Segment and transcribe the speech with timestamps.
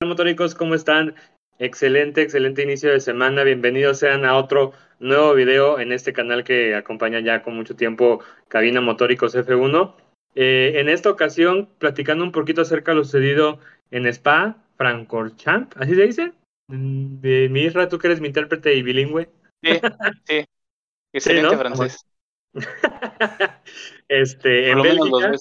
[0.00, 1.14] Hola motóricos, ¿cómo están?
[1.60, 3.44] Excelente, excelente inicio de semana.
[3.44, 8.20] Bienvenidos sean a otro nuevo video en este canal que acompaña ya con mucho tiempo
[8.48, 9.94] Cabina Motóricos F1.
[10.34, 13.60] Eh, en esta ocasión, platicando un poquito acerca de lo sucedido
[13.92, 16.32] en Spa, Francorchamps, ¿así se dice?
[16.66, 19.30] Mm, De Misra, tú que eres mi intérprete y bilingüe.
[19.62, 19.80] Sí,
[20.24, 20.44] sí.
[21.12, 21.58] Excelente ¿no?
[21.58, 22.04] francés.
[24.08, 25.32] este, en Por Bélgica,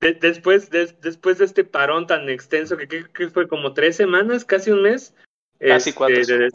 [0.00, 3.96] de- después, de, después de este parón tan extenso, que, que- que fue como tres
[3.96, 5.14] semanas, casi un mes,
[5.58, 6.16] Casi este, cuatro.
[6.26, 6.50] de,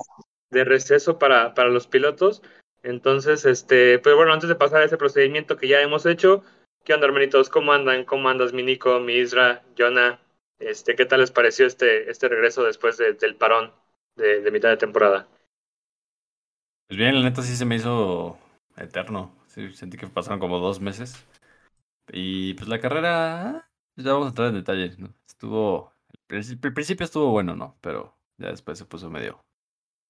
[0.51, 2.41] de receso para, para los pilotos.
[2.83, 6.43] Entonces, este, pues bueno, antes de pasar a ese procedimiento que ya hemos hecho,
[6.83, 7.49] ¿qué onda, hermanitos?
[7.49, 8.05] ¿Cómo andan?
[8.05, 10.19] ¿Cómo andas, mi Nico, mi Isra, Jonah?
[10.59, 13.71] Este, ¿qué tal les pareció este, este regreso después de- del parón
[14.15, 15.27] de, de mitad de temporada?
[16.87, 18.37] Pues bien, la neta sí se me hizo
[18.77, 19.33] eterno.
[19.53, 21.25] Sí, sentí que pasaron como dos meses.
[22.09, 25.13] Y pues la carrera, ya vamos a entrar en detalles, ¿no?
[25.27, 25.93] Estuvo,
[26.29, 27.77] el principio, estuvo bueno, ¿no?
[27.81, 29.45] Pero ya después se puso medio,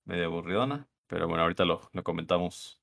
[0.05, 0.87] medio aburridona.
[1.07, 2.81] Pero bueno, ahorita lo, lo comentamos.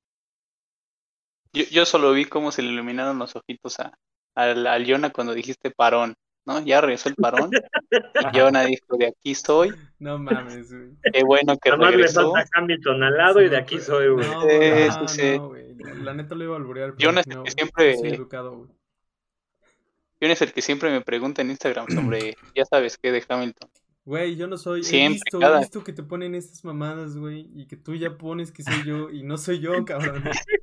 [1.52, 3.98] Yo, yo solo vi cómo se le iluminaron los ojitos a,
[4.34, 6.14] al, al Jonah cuando dijiste parón,
[6.48, 6.60] ¿no?
[6.64, 7.50] Ya regresó el parón.
[7.92, 9.72] Y Jonah dijo, de aquí estoy.
[10.00, 10.88] No mames, güey.
[11.12, 12.32] Qué bueno que Nada más le regresó.
[12.32, 14.27] falta Hamilton al lado y de aquí soy, güey.
[14.27, 15.36] No, Sí, güey, sí, no, sí.
[15.38, 15.74] no, güey.
[16.02, 16.94] La, neta lo iba a alburear.
[16.96, 18.70] pero Jonah es el no, que siempre- Soy educado, güey.
[20.20, 23.70] Jonah es el que siempre me pregunta en Instagram sobre, ya sabes qué, de Hamilton.
[24.05, 24.80] Güey, yo no soy.
[24.80, 27.94] He Siempre, visto, cada- he visto que te ponen estas mamadas, güey, y que tú
[27.94, 30.24] ya pones que soy yo y no soy yo, cabrón.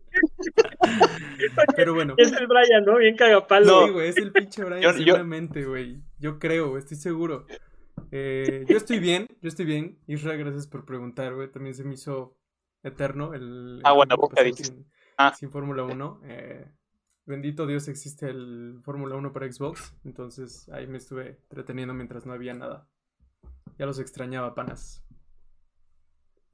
[1.75, 2.13] Pero bueno.
[2.17, 2.97] Es el Brian, ¿no?
[2.97, 3.85] Bien cagapalo.
[3.85, 6.01] Sí, güey, es el pinche Brian, Yo- seguramente, güey.
[6.19, 7.45] Yo creo, estoy seguro.
[8.11, 9.99] Eh, yo estoy bien, yo estoy bien.
[10.07, 11.51] Isra, gracias por preguntar, güey.
[11.51, 12.37] También se me hizo
[12.83, 13.81] eterno el.
[13.83, 14.41] Ah, bueno, boca
[15.17, 15.33] Ah.
[15.33, 16.21] sin Fórmula 1.
[16.25, 16.65] Eh,
[17.25, 19.95] bendito Dios existe el Fórmula 1 para Xbox.
[20.03, 22.87] Entonces ahí me estuve entreteniendo mientras no había nada.
[23.77, 25.04] Ya los extrañaba, panas.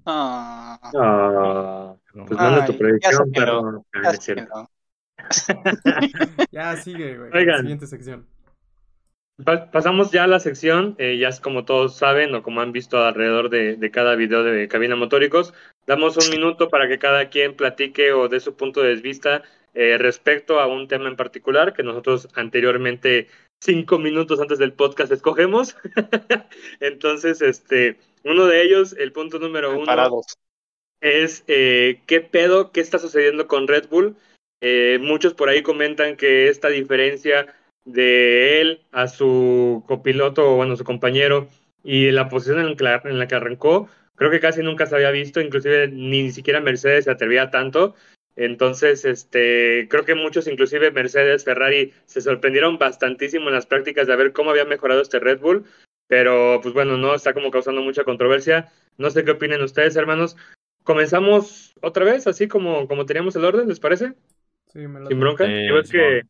[0.05, 3.31] Ah, Ah, Pero, pues manda tu predicción.
[4.53, 4.67] Ah,
[6.51, 7.31] ya sigue, güey.
[7.33, 7.61] Oigan.
[7.61, 8.25] siguiente sección.
[9.45, 12.71] Pa- pasamos ya a la sección, eh, ya es como todos saben o como han
[12.71, 15.53] visto alrededor de, de cada video de Cabina Motóricos,
[15.87, 19.41] damos un minuto para que cada quien platique o dé su punto de vista
[19.73, 23.29] eh, respecto a un tema en particular que nosotros anteriormente,
[23.59, 25.75] cinco minutos antes del podcast, escogemos.
[26.79, 30.37] Entonces, este, uno de ellos, el punto número uno, Parados.
[31.01, 34.15] es eh, qué pedo, qué está sucediendo con Red Bull.
[34.61, 37.53] Eh, muchos por ahí comentan que esta diferencia
[37.85, 41.47] de él a su copiloto o bueno, su compañero
[41.83, 45.09] y la posición en la, en la que arrancó, creo que casi nunca se había
[45.09, 47.95] visto, inclusive ni siquiera Mercedes se atrevía tanto.
[48.35, 54.15] Entonces, este, creo que muchos, inclusive Mercedes, Ferrari, se sorprendieron bastantísimo en las prácticas de
[54.15, 55.65] ver cómo había mejorado este Red Bull,
[56.07, 58.71] pero pues bueno, no está como causando mucha controversia.
[58.97, 60.37] No sé qué opinen ustedes, hermanos.
[60.83, 64.13] Comenzamos otra vez, así como, como teníamos el orden, ¿les parece?
[64.71, 65.45] Sí, me la Sin bronca.
[65.45, 66.07] Sí, Yo Simón.
[66.09, 66.21] que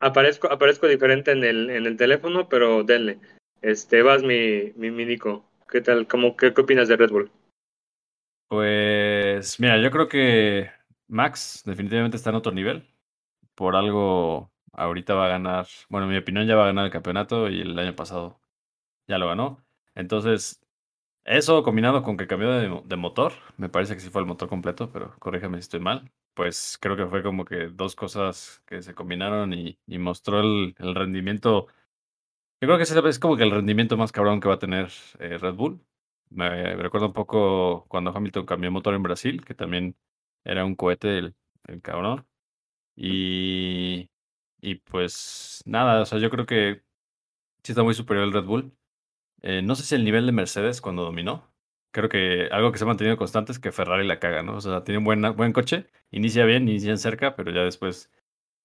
[0.00, 3.18] aparezco, aparezco diferente en el, en el teléfono, pero denle.
[3.60, 5.44] Este, vas mi, mi, mi Nico.
[5.70, 6.06] ¿Qué tal?
[6.06, 7.30] ¿Cómo, qué, ¿Qué opinas de Red Bull?
[8.48, 10.70] Pues mira, yo creo que
[11.08, 12.88] Max definitivamente está en otro nivel.
[13.54, 16.92] Por algo ahorita va a ganar, bueno, en mi opinión ya va a ganar el
[16.92, 18.40] campeonato y el año pasado
[19.08, 19.64] ya lo ganó.
[19.94, 20.60] Entonces,
[21.24, 24.28] eso combinado con que cambió de, mo- de motor, me parece que sí fue el
[24.28, 26.10] motor completo, pero corríjame si estoy mal.
[26.34, 31.68] Pues creo que fue como que dos cosas que se combinaron y, mostró el, rendimiento.
[32.60, 34.88] Yo creo que ese es como que el rendimiento más cabrón que va a tener
[35.20, 35.80] eh, Red Bull.
[36.30, 39.96] Me recuerda un poco cuando Hamilton cambió motor en Brasil, que también
[40.48, 41.36] era un cohete el,
[41.68, 42.26] el cabrón.
[42.96, 44.10] Y,
[44.60, 46.82] y pues nada, o sea, yo creo que
[47.62, 48.72] sí está muy superior el Red Bull.
[49.42, 51.52] Eh, no sé si el nivel de Mercedes cuando dominó.
[51.92, 54.56] Creo que algo que se ha mantenido constante es que Ferrari la caga, ¿no?
[54.56, 58.12] O sea, tiene un buen, buen coche, inicia bien, inicia en cerca, pero ya después,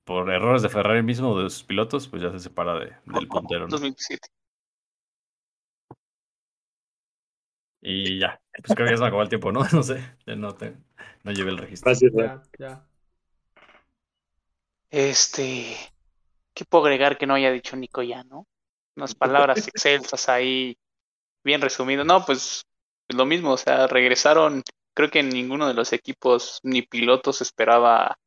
[0.06, 3.28] por errores de Ferrari mismo o de sus pilotos, pues ya se separa de, del
[3.30, 3.70] puntero, ¿no?
[3.70, 4.30] 2007.
[7.82, 9.62] Y ya, pues creo que ya se me acabó el tiempo, ¿no?
[9.74, 10.76] No sé, ya no, te,
[11.24, 11.90] no llevé el registro.
[11.90, 12.12] Gracias.
[12.14, 12.88] Ya, ya.
[14.92, 15.76] Este,
[16.54, 18.46] ¿qué puedo agregar que no haya dicho Nico ya, no?
[18.96, 20.78] Unas palabras excelsas ahí,
[21.44, 22.04] bien resumido.
[22.04, 22.64] No, pues
[23.10, 24.64] lo mismo, o sea, regresaron,
[24.94, 28.18] creo que ninguno de los equipos ni pilotos esperaba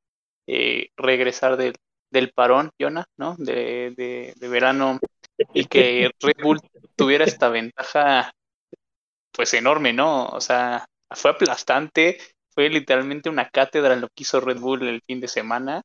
[0.46, 1.74] eh, regresar del,
[2.10, 3.36] del parón, Jonah, ¿no?
[3.38, 4.98] De, de, de verano
[5.54, 6.60] y que Red Bull
[6.96, 8.32] tuviera esta ventaja,
[9.36, 10.26] pues enorme, ¿no?
[10.28, 12.18] O sea, fue aplastante,
[12.54, 15.82] fue literalmente una cátedra lo que hizo Red Bull el fin de semana.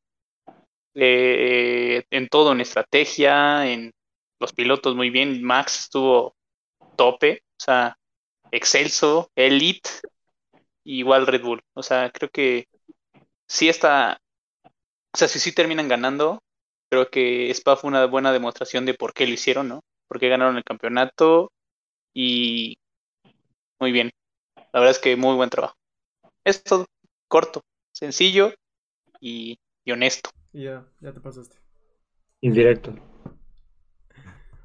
[0.96, 3.92] eh, en todo, en estrategia, en
[4.40, 5.44] los pilotos muy bien.
[5.44, 6.34] Max estuvo
[6.98, 7.98] tope, o sea,
[8.52, 9.90] excelso, elite,
[10.84, 11.62] igual Red Bull.
[11.76, 12.66] O sea, creo que
[13.48, 14.20] sí está,
[15.14, 16.40] o sea, si sí terminan ganando,
[16.90, 19.82] creo que Spa fue una buena demostración de por qué lo hicieron, ¿no?
[20.08, 21.52] Por qué ganaron el campeonato
[22.14, 22.78] y
[23.82, 24.12] muy bien.
[24.72, 25.76] La verdad es que muy buen trabajo.
[26.46, 26.86] Es todo
[27.28, 27.62] corto,
[27.92, 28.54] sencillo
[29.20, 29.58] y,
[29.92, 30.30] honesto.
[30.54, 31.58] Y ya, ya te pasaste.
[32.40, 32.94] Indirecto.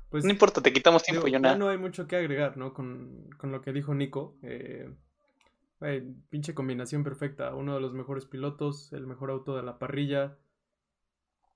[0.09, 2.73] Pues, no importa, te quitamos tiempo, Ya no hay mucho que agregar, ¿no?
[2.73, 4.39] Con, lo que dijo Nico.
[4.41, 4.89] Eh,
[6.31, 7.55] pinche combinación perfecta.
[7.55, 10.39] Uno de los mejores pilotos, el mejor auto de la parrilla.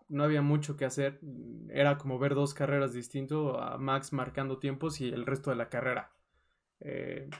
[0.08, 1.20] No había mucho que hacer.
[1.70, 5.70] Era como ver dos carreras distintas a Max marcando tiempos y el resto de la
[5.70, 6.12] carrera.
[6.80, 7.30] Eh,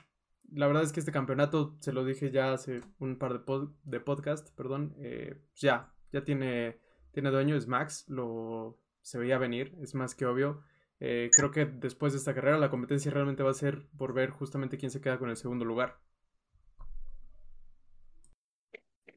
[0.53, 4.01] la verdad es que este campeonato, se lo dije ya hace un par de, de
[4.01, 6.79] podcast, perdón, eh, ya, ya tiene,
[7.13, 10.63] tiene dueño, es Max, lo se veía venir, es más que obvio.
[11.01, 14.31] Eh, creo que después de esta carrera la competencia realmente va a ser por ver
[14.31, 15.99] justamente quién se queda con el segundo lugar.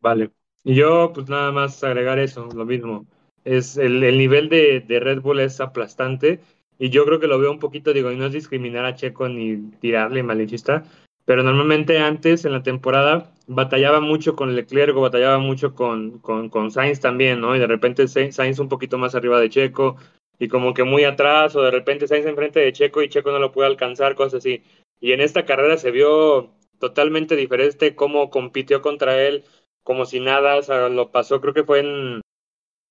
[0.01, 0.31] Vale.
[0.63, 3.05] Y yo, pues nada más agregar eso, lo mismo.
[3.43, 6.39] Es el, el nivel de, de, Red Bull es aplastante
[6.79, 9.27] y yo creo que lo veo un poquito, digo, y no es discriminar a Checo
[9.27, 10.85] ni tirarle malinchista,
[11.25, 16.71] pero normalmente antes en la temporada batallaba mucho con Leclerc batallaba mucho con, con, con,
[16.71, 17.55] Sainz también, ¿no?
[17.55, 19.97] Y de repente Sainz un poquito más arriba de Checo
[20.39, 23.39] y como que muy atrás o de repente Sainz enfrente de Checo y Checo no
[23.39, 24.63] lo puede alcanzar, cosas así.
[24.99, 29.43] Y en esta carrera se vio totalmente diferente cómo compitió contra él
[29.83, 32.21] como si nada, o sea, lo pasó, creo que fue en,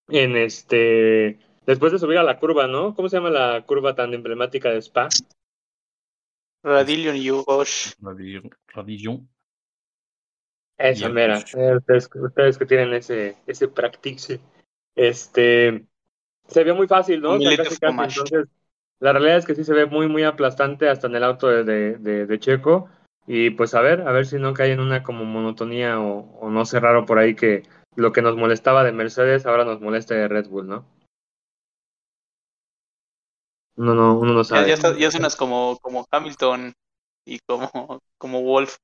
[0.09, 2.95] en este, después de subir a la curva, ¿no?
[2.95, 5.09] ¿Cómo se llama la curva tan emblemática de Spa?
[6.63, 7.93] Radillion Yugosh.
[8.01, 9.29] Radillion.
[10.79, 11.39] Esa mera.
[11.39, 14.41] Eh, ustedes, ustedes, que tienen ese, ese practice.
[14.95, 15.87] Este
[16.47, 17.37] se vio muy fácil, ¿no?
[17.37, 18.49] entonces,
[19.01, 21.65] la realidad es que sí se ve muy, muy aplastante hasta en el auto de,
[21.65, 22.89] de, de, Checo.
[23.27, 26.51] Y pues a ver, a ver si no cae en una como monotonía o, o,
[26.51, 27.63] no sé raro por ahí que
[27.95, 30.85] lo que nos molestaba de Mercedes ahora nos molesta de Red Bull, ¿no?
[33.77, 34.69] No, no, uno no sabe.
[34.69, 36.75] Ya, ya, ya suenas como, como Hamilton
[37.25, 37.71] y como,
[38.19, 38.77] como Wolf.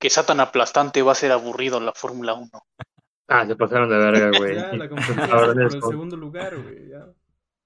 [0.00, 2.48] Que sea tan aplastante va a ser aburrido la Fórmula 1.
[3.30, 4.54] Ah, se pasaron de verga, güey.
[4.54, 6.90] ya, la por el segundo lugar, güey.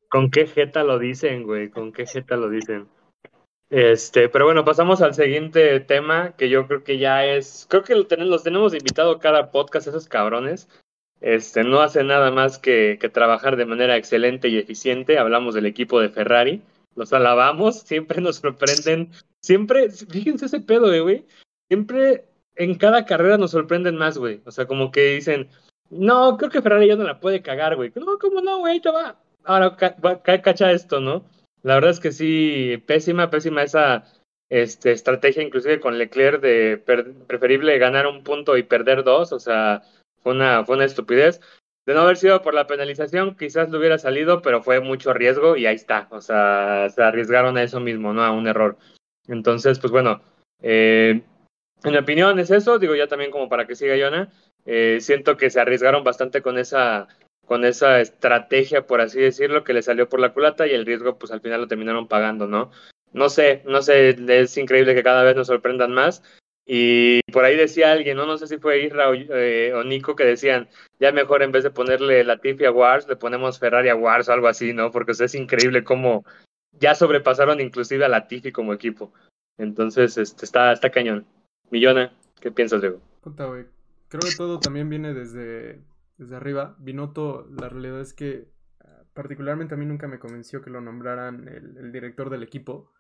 [0.08, 1.70] ¿Con qué jeta lo dicen, güey?
[1.70, 2.88] ¿Con qué jeta lo dicen?
[3.70, 7.94] Este, pero bueno, pasamos al siguiente tema que yo creo que ya es, creo que
[7.94, 10.68] los tenemos invitado cada podcast esos cabrones,
[11.22, 15.18] este, no hace nada más que, trabajar de manera excelente y eficiente.
[15.18, 16.62] Hablamos del equipo de Ferrari,
[16.96, 19.10] los alabamos, siempre nos sorprenden,
[19.40, 21.24] siempre, fíjense ese pedo, eh, güey,
[21.68, 22.24] siempre
[22.56, 24.42] en cada carrera nos sorprenden más, güey.
[24.44, 25.48] O sea, como que dicen,
[25.90, 27.92] no, creo que Ferrari ya no la puede cagar, güey.
[27.94, 28.80] No, ¿cómo no, güey?
[28.80, 29.20] Te va.
[29.44, 31.24] Ahora, cacha esto, ¿no?
[31.62, 34.04] La verdad es que sí, pésima, pésima esa
[34.48, 36.78] este, estrategia, inclusive con Leclerc, de
[37.26, 39.32] preferible ganar un punto y perder dos.
[39.32, 39.82] O sea,
[40.22, 41.40] fue una, fue una estupidez.
[41.84, 45.56] De no haber sido por la penalización, quizás lo hubiera salido, pero fue mucho riesgo
[45.56, 46.06] y ahí está.
[46.10, 48.22] O sea, se arriesgaron a eso mismo, ¿no?
[48.22, 48.78] A un error.
[49.26, 50.22] Entonces, pues bueno,
[50.62, 51.22] eh,
[51.82, 52.78] en mi opinión es eso.
[52.78, 54.30] Digo, ya también como para que siga Yona.
[54.64, 57.08] Eh, siento que se arriesgaron bastante con esa,
[57.46, 61.18] con esa estrategia, por así decirlo, que le salió por la culata y el riesgo,
[61.18, 62.70] pues al final lo terminaron pagando, ¿no?
[63.12, 66.22] No sé, no sé, es increíble que cada vez nos sorprendan más.
[66.64, 70.14] Y por ahí decía alguien, no, no sé si fue Isra o, eh, o, Nico,
[70.14, 70.68] que decían,
[71.00, 74.32] ya mejor en vez de ponerle Latifi a Wars, le ponemos Ferrari a Wars o
[74.32, 74.90] algo así, ¿no?
[74.90, 76.24] Porque es increíble cómo
[76.78, 79.12] ya sobrepasaron inclusive a Latifi como equipo.
[79.58, 81.26] Entonces, este, está, está cañón.
[81.70, 83.00] Millona, ¿qué piensas, Diego?
[83.22, 83.64] Puta, güey.
[84.08, 85.82] Creo que todo también viene desde,
[86.16, 86.76] desde arriba.
[86.78, 88.48] Binotto, la realidad es que
[88.80, 92.92] ah, particularmente a mí nunca me convenció que lo nombraran el director del equipo.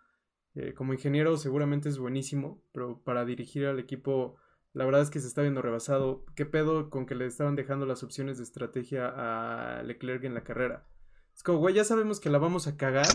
[0.54, 4.36] Eh, como ingeniero seguramente es buenísimo, pero para dirigir al equipo
[4.74, 6.24] la verdad es que se está viendo rebasado.
[6.34, 10.44] ¿Qué pedo con que le estaban dejando las opciones de estrategia a Leclerc en la
[10.44, 10.86] carrera?
[11.34, 13.06] Es como, güey, ya sabemos que la vamos a cagar,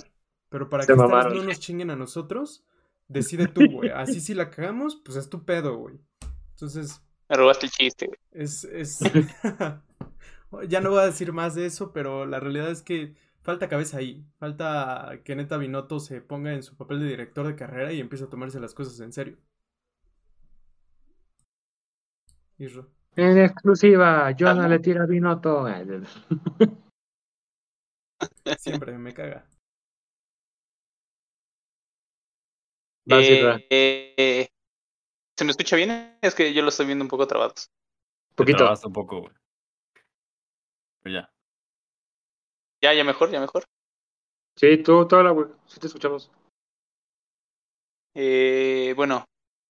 [0.49, 2.63] pero para que ustedes no nos chinguen a nosotros,
[3.07, 3.89] decide tú, güey.
[3.89, 5.99] Así si la cagamos, pues es tu pedo, güey.
[6.51, 7.01] Entonces...
[7.27, 8.19] Me robaste el chiste, güey.
[8.31, 8.63] Es...
[8.63, 8.99] es...
[10.67, 13.15] ya no voy a decir más de eso, pero la realidad es que
[13.47, 14.25] falta cabeza ahí.
[14.39, 18.25] Falta que neta Binotto se ponga en su papel de director de carrera y empiece
[18.25, 19.37] a tomarse las cosas en serio.
[23.15, 25.65] En exclusiva, Jonah le tira a Binotto.
[28.57, 29.47] Siempre me caga.
[33.09, 34.49] Eh, eh,
[35.37, 36.17] ¿Se me escucha bien?
[36.21, 37.53] Es que yo lo estoy viendo un poco trabado.
[38.35, 38.69] Poquito.
[38.83, 39.33] un poco, güey.
[41.01, 41.36] Pues ya.
[42.81, 43.65] Ya, ya mejor, ya mejor.
[44.55, 45.47] Sí, tú, toda la güey.
[45.65, 46.31] Sí te escuchamos.
[48.13, 49.25] Eh, bueno,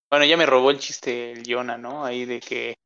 [0.09, 2.05] bueno, ya me robó el chiste el Yona, ¿no?
[2.05, 2.77] Ahí de que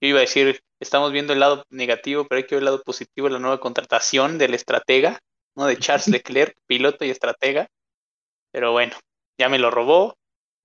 [0.00, 2.82] yo iba a decir, estamos viendo el lado negativo, pero hay que ver el lado
[2.82, 5.20] positivo, la nueva contratación del estratega,
[5.56, 5.66] ¿no?
[5.66, 7.68] De Charles Leclerc, piloto y estratega.
[8.52, 8.94] Pero bueno,
[9.38, 10.16] ya me lo robó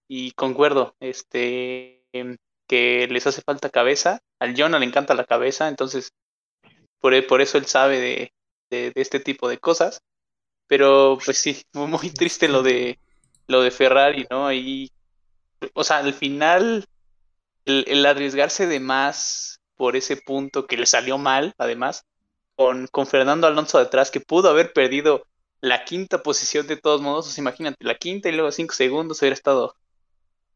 [0.07, 4.19] y concuerdo, este, em, que les hace falta cabeza.
[4.39, 6.11] Al Jonah le encanta la cabeza, entonces
[7.00, 8.33] por, e, por eso él sabe de,
[8.71, 10.01] de, de este tipo de cosas.
[10.67, 12.99] Pero pues sí, muy, triste lo de
[13.47, 14.47] lo de Ferrari, ¿no?
[14.47, 14.91] Ahí,
[15.73, 16.85] o sea, al final,
[17.65, 22.05] el, el arriesgarse de más por ese punto que le salió mal, además,
[22.55, 25.25] con, con Fernando Alonso detrás, que pudo haber perdido
[25.61, 29.35] la quinta posición de todos modos, sea, imagínate, la quinta y luego cinco segundos hubiera
[29.35, 29.75] estado,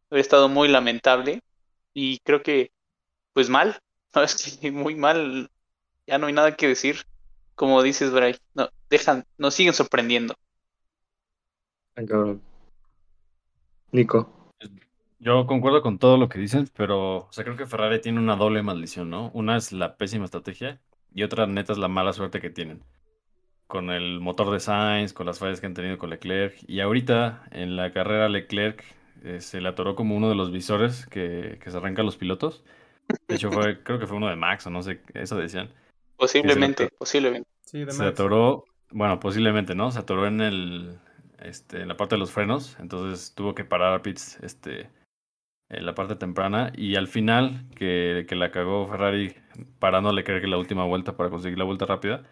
[0.09, 1.41] hubiera estado muy lamentable.
[1.93, 2.71] Y creo que,
[3.33, 3.79] pues mal,
[4.15, 5.49] no es que muy mal,
[6.07, 7.05] ya no hay nada que decir.
[7.55, 10.35] Como dices, Bray, no, dejan, nos siguen sorprendiendo.
[11.95, 12.41] Ay, cabrón.
[13.91, 14.29] Nico.
[15.19, 18.35] Yo concuerdo con todo lo que dicen, pero o sea, creo que Ferrari tiene una
[18.35, 19.31] doble maldición, ¿no?
[19.33, 20.79] Una es la pésima estrategia
[21.13, 22.83] y otra neta es la mala suerte que tienen.
[23.67, 26.57] Con el motor de Sainz, con las fallas que han tenido con Leclerc.
[26.67, 28.83] Y ahorita en la carrera Leclerc
[29.23, 32.63] eh, se le atoró como uno de los visores que, que se arrancan los pilotos.
[33.27, 35.69] De hecho, fue, creo que fue uno de Max o no sé, eso decían.
[36.17, 37.49] Posiblemente, posiblemente.
[37.61, 39.91] Sí, de Se atoró, bueno, posiblemente, ¿no?
[39.91, 40.99] Se atoró en el,
[41.39, 44.89] este, en la parte de los frenos, entonces tuvo que parar a pits, este,
[45.69, 49.35] en la parte temprana y al final que, que la cagó Ferrari
[49.79, 52.23] parando a Leclerc en la última vuelta para conseguir la vuelta rápida.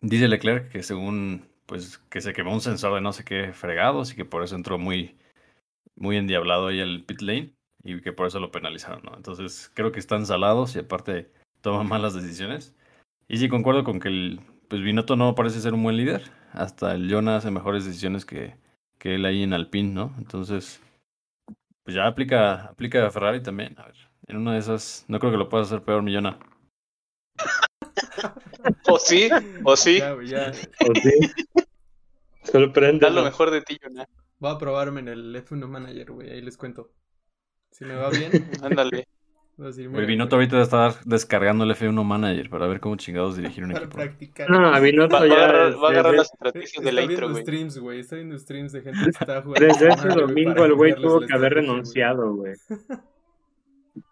[0.00, 4.12] Dice Leclerc que según, pues, que se quemó un sensor de no sé qué fregados
[4.12, 5.16] y que por eso entró muy,
[5.94, 7.54] muy endiablado ahí el pit lane
[7.84, 9.16] y que por eso lo penalizaron, ¿no?
[9.16, 11.30] Entonces creo que están salados y aparte
[11.62, 12.74] toman malas decisiones.
[13.28, 16.30] Y sí, concuerdo con que el pues Binotto no parece ser un buen líder.
[16.52, 18.56] Hasta el Jonah hace mejores decisiones que,
[18.98, 20.14] que él ahí en Alpine, ¿no?
[20.18, 20.80] Entonces,
[21.82, 23.78] pues ya aplica, aplica a Ferrari también.
[23.78, 26.38] A ver, en una de esas, no creo que lo pueda hacer peor mi Jonah.
[28.86, 29.28] O sí,
[29.64, 30.52] o sí, Ya, ya.
[30.88, 31.10] ¿O sí?
[32.44, 33.06] Sorprende.
[33.06, 34.06] da lo mejor de ti, Jonah.
[34.38, 36.30] Voy a probarme en el F1 Manager, güey.
[36.30, 36.92] Ahí les cuento.
[37.72, 38.30] Si me va bien,
[38.62, 39.08] Ándale.
[39.58, 43.84] Mira, Binotto ahorita estar descargando el F1 Manager para ver cómo chingados dirigir un para
[43.84, 43.96] equipo.
[43.96, 44.50] practicar.
[44.50, 45.34] No, a Binotto Va, va a ya.
[45.34, 47.42] agarrar, va a agarrar desde, las estrategias Está de la intro, viendo güey.
[47.42, 48.00] streams, güey.
[48.00, 49.66] Está viendo streams de gente que está jugando.
[49.66, 52.54] desde ese domingo el güey tuvo que haber renunciado, güey.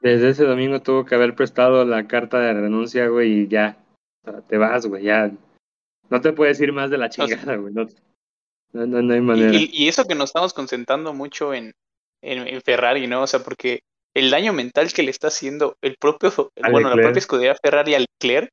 [0.02, 3.78] Desde ese domingo tuvo que haber prestado la carta de renuncia, güey, y ya.
[4.26, 5.30] O sea, te vas, güey, ya.
[6.10, 7.72] No te puedes ir más de la chingada, güey.
[7.72, 7.86] No,
[8.72, 9.52] no, no, hay Y, manera.
[9.54, 11.72] y- y eso que nos estamos concentrando mucho en,
[12.22, 13.22] en, en Ferrari, ¿no?
[13.22, 13.80] O sea, porque
[14.14, 16.30] el daño mental que le está haciendo el propio,
[16.62, 18.50] A bueno, la propia escudería Ferrari al Leclerc,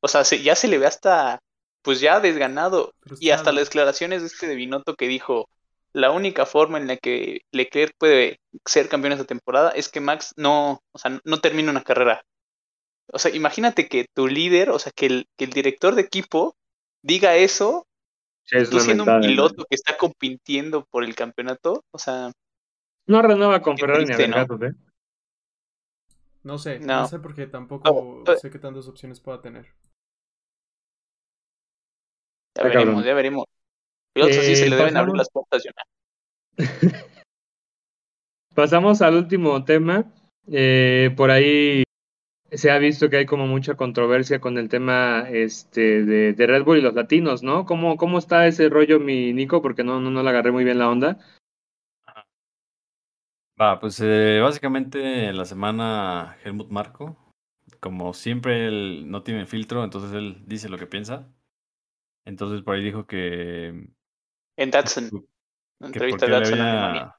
[0.00, 1.40] o sea, se- ya se le ve hasta,
[1.82, 2.92] pues ya desganado.
[3.20, 5.48] Y hasta las declaraciones de este de Binotto que dijo,
[5.92, 10.32] la única forma en la que Leclerc puede ser campeón esta temporada es que Max
[10.36, 12.22] no, o sea, no termine una carrera.
[13.12, 16.56] O sea, imagínate que tu líder, o sea, que el, que el director de equipo
[17.02, 17.86] diga eso,
[18.50, 22.32] es tú siendo un piloto que está compitiendo por el campeonato, o sea,
[23.06, 24.74] No renueva con Ferrari ni a ¿eh?
[26.46, 27.00] No sé, no.
[27.00, 27.06] No.
[27.08, 28.36] sé porque tampoco Oh, eh.
[28.36, 29.66] sé qué tantas opciones pueda tener.
[32.56, 33.04] ya veremos, cabrón.
[33.04, 33.44] ya veremos.
[34.14, 35.84] Pilotos así se Eh, le deben abrir pasamos- las puertas, Jonah.
[38.54, 40.04] Pasamos al último tema.
[40.50, 41.82] Eh, por ahí
[42.52, 46.62] se ha visto que hay como mucha controversia con el tema este, de, de Red
[46.64, 47.66] Bull y los latinos, ¿no?
[47.66, 49.60] ¿Cómo, cómo está ese rollo, mi Nico?
[49.60, 51.18] Porque no, no, no le agarré muy bien la onda.
[53.60, 57.16] Va, pues eh, básicamente en la semana Helmut Marco,
[57.80, 61.28] como siempre él no tiene filtro, entonces él dice lo que piensa.
[62.26, 63.88] Entonces por ahí dijo que,
[64.56, 65.26] En Datsun,
[65.80, 67.16] entrevista en Alemania.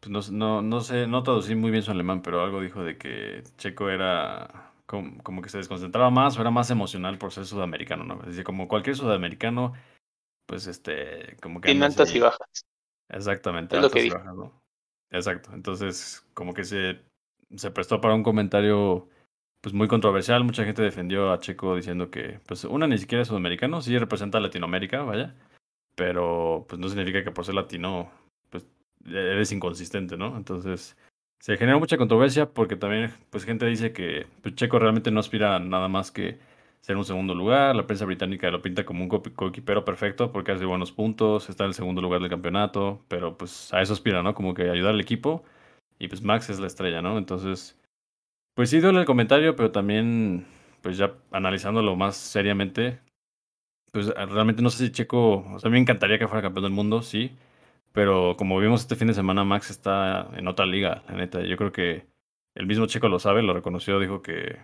[0.00, 2.98] pues no, no, no sé, no traducí muy bien su alemán, pero algo dijo de
[2.98, 7.46] que Checo era como, como que se desconcentraba más o era más emocional por ser
[7.46, 8.20] sudamericano, ¿no?
[8.20, 9.72] Es decir, como cualquier sudamericano,
[10.46, 12.66] pues este, como que Tiene altas y bajas.
[13.08, 14.65] Exactamente, Es lo que altas y bajas, ¿no?
[15.10, 15.50] Exacto.
[15.54, 17.00] Entonces, como que se,
[17.56, 19.08] se prestó para un comentario
[19.60, 20.44] pues muy controversial.
[20.44, 24.38] Mucha gente defendió a Checo diciendo que, pues, una ni siquiera es sudamericano, sí representa
[24.38, 25.34] a Latinoamérica, vaya,
[25.96, 28.10] pero pues no significa que por ser latino,
[28.50, 28.66] pues
[29.06, 30.36] eres inconsistente, ¿no?
[30.36, 30.96] Entonces,
[31.40, 35.56] se genera mucha controversia porque también, pues, gente dice que pues, Checo realmente no aspira
[35.56, 36.38] a nada más que
[36.86, 37.74] ser un segundo lugar.
[37.76, 41.64] La prensa británica lo pinta como un co- coequipero perfecto porque hace buenos puntos, está
[41.64, 44.34] en el segundo lugar del campeonato, pero pues a eso aspira, ¿no?
[44.34, 45.44] Como que ayudar al equipo
[45.98, 47.18] y pues Max es la estrella, ¿no?
[47.18, 47.78] Entonces,
[48.54, 50.46] pues sí duele el comentario, pero también,
[50.82, 53.00] pues ya analizándolo más seriamente,
[53.92, 56.64] pues realmente no sé si Checo, o sea, a mí me encantaría que fuera campeón
[56.64, 57.36] del mundo, sí,
[57.92, 61.42] pero como vimos este fin de semana, Max está en otra liga, la neta.
[61.44, 62.06] Yo creo que
[62.56, 64.58] el mismo Checo lo sabe, lo reconoció, dijo que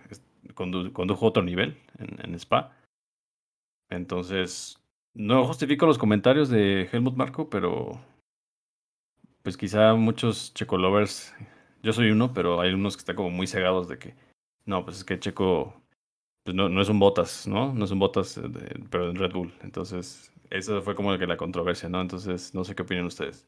[0.53, 2.75] condujo otro nivel en, en Spa.
[3.89, 4.79] Entonces,
[5.13, 8.01] no justifico los comentarios de Helmut Marco, pero
[9.43, 11.33] pues quizá muchos Checo lovers,
[11.83, 14.15] yo soy uno, pero hay unos que están como muy cegados de que,
[14.65, 15.81] no, pues es que Checo
[16.43, 17.73] pues no, no es un Botas, ¿no?
[17.73, 18.39] No es un Botas,
[18.89, 19.53] pero en Red Bull.
[19.61, 22.01] Entonces, eso fue como que la controversia, ¿no?
[22.01, 23.47] Entonces, no sé qué opinan ustedes.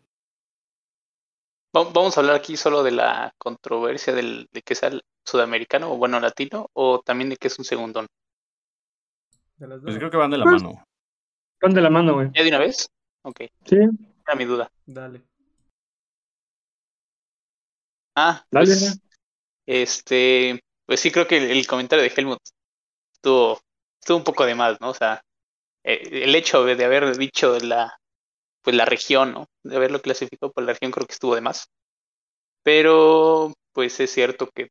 [1.76, 5.98] Vamos a hablar aquí solo de la controversia del, de que sea el sudamericano o
[5.98, 8.08] bueno latino o también de que es un segundón.
[9.58, 10.86] Pues creo que van de la mano.
[11.62, 12.30] Van de la mano, güey.
[12.34, 12.90] ¿Ya de una vez?
[13.24, 13.42] Ok.
[13.66, 13.76] Sí.
[13.76, 14.72] Era mi duda.
[14.86, 15.22] Dale.
[18.16, 19.02] Ah, Dale, pues,
[19.66, 22.40] este, pues sí creo que el, el comentario de Helmut
[23.12, 23.60] estuvo,
[24.00, 24.92] estuvo un poco de más, ¿no?
[24.92, 25.22] O sea,
[25.84, 28.00] eh, el hecho de, de haber dicho la,
[28.66, 29.48] pues la región, ¿no?
[29.64, 31.70] De haberlo clasificado por la región creo que estuvo de más.
[32.64, 34.70] Pero, pues es cierto que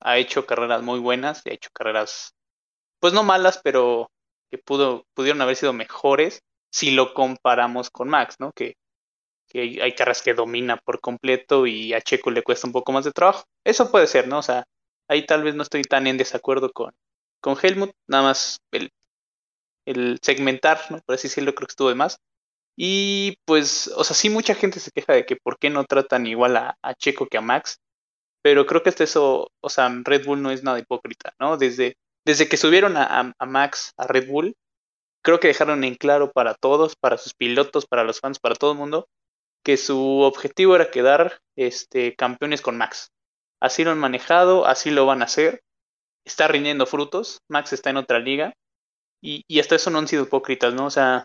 [0.00, 2.34] ha hecho carreras muy buenas, y ha hecho carreras,
[3.00, 4.10] pues no malas, pero
[4.50, 8.52] que pudo, pudieron haber sido mejores si lo comparamos con Max, ¿no?
[8.52, 8.76] Que,
[9.48, 13.04] que hay, carreras que domina por completo y a Checo le cuesta un poco más
[13.04, 13.44] de trabajo.
[13.64, 14.38] Eso puede ser, ¿no?
[14.38, 14.64] O sea,
[15.08, 16.94] ahí tal vez no estoy tan en desacuerdo con,
[17.40, 18.90] con Helmut, nada más el,
[19.86, 21.00] el segmentar, ¿no?
[21.00, 22.18] Por así decirlo, creo que estuvo de más.
[22.76, 26.26] Y pues, o sea, sí mucha gente se queja de que por qué no tratan
[26.26, 27.78] igual a, a Checo que a Max,
[28.42, 31.56] pero creo que hasta eso, o sea, Red Bull no es nada hipócrita, ¿no?
[31.56, 34.54] Desde, desde que subieron a, a, Max a Red Bull,
[35.22, 38.72] creo que dejaron en claro para todos, para sus pilotos, para los fans, para todo
[38.72, 39.08] el mundo,
[39.64, 43.12] que su objetivo era quedar este, campeones con Max.
[43.60, 45.62] Así lo han manejado, así lo van a hacer.
[46.26, 48.52] Está rindiendo frutos, Max está en otra liga
[49.22, 50.86] y, y hasta eso no han sido hipócritas, ¿no?
[50.86, 51.24] O sea,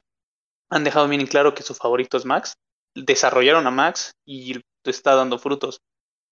[0.70, 2.56] han dejado bien en claro que su favorito es Max,
[2.96, 5.82] desarrollaron a Max y está dando frutos.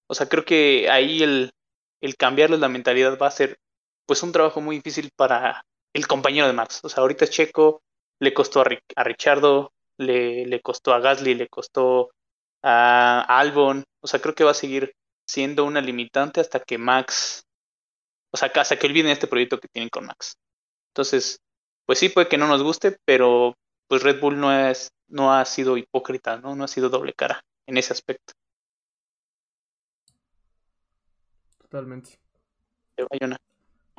[0.08, 1.52] O sea, creo que ahí el,
[2.02, 3.58] el cambiarles la mentalidad va a ser
[4.06, 6.80] pues un trabajo muy difícil para el compañero de Max.
[6.84, 7.82] O sea, ahorita Checo,
[8.20, 12.12] le costó a Richardo, le, le, costó a Gasly, le costó
[12.64, 13.84] a, a Albon.
[14.02, 14.94] O sea, creo que va a seguir
[15.28, 17.44] siendo una limitante hasta que Max,
[18.32, 20.38] o sea, hasta que olviden este proyecto que tienen con Max.
[20.94, 21.40] Entonces,
[21.86, 23.56] pues sí, puede que no nos guste, pero
[23.88, 26.56] pues Red Bull no es, no ha sido hipócrita, ¿no?
[26.56, 28.34] No ha sido doble cara en ese aspecto.
[31.58, 32.20] Totalmente.
[33.10, 33.38] Bayona.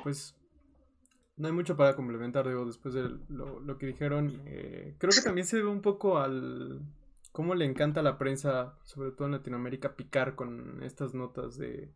[0.03, 0.35] Pues
[1.37, 4.42] no hay mucho para complementar, digo, después de lo, lo que dijeron.
[4.46, 6.81] Eh, creo que también se debe un poco al
[7.33, 11.94] cómo le encanta a la prensa, sobre todo en Latinoamérica, picar con estas notas de,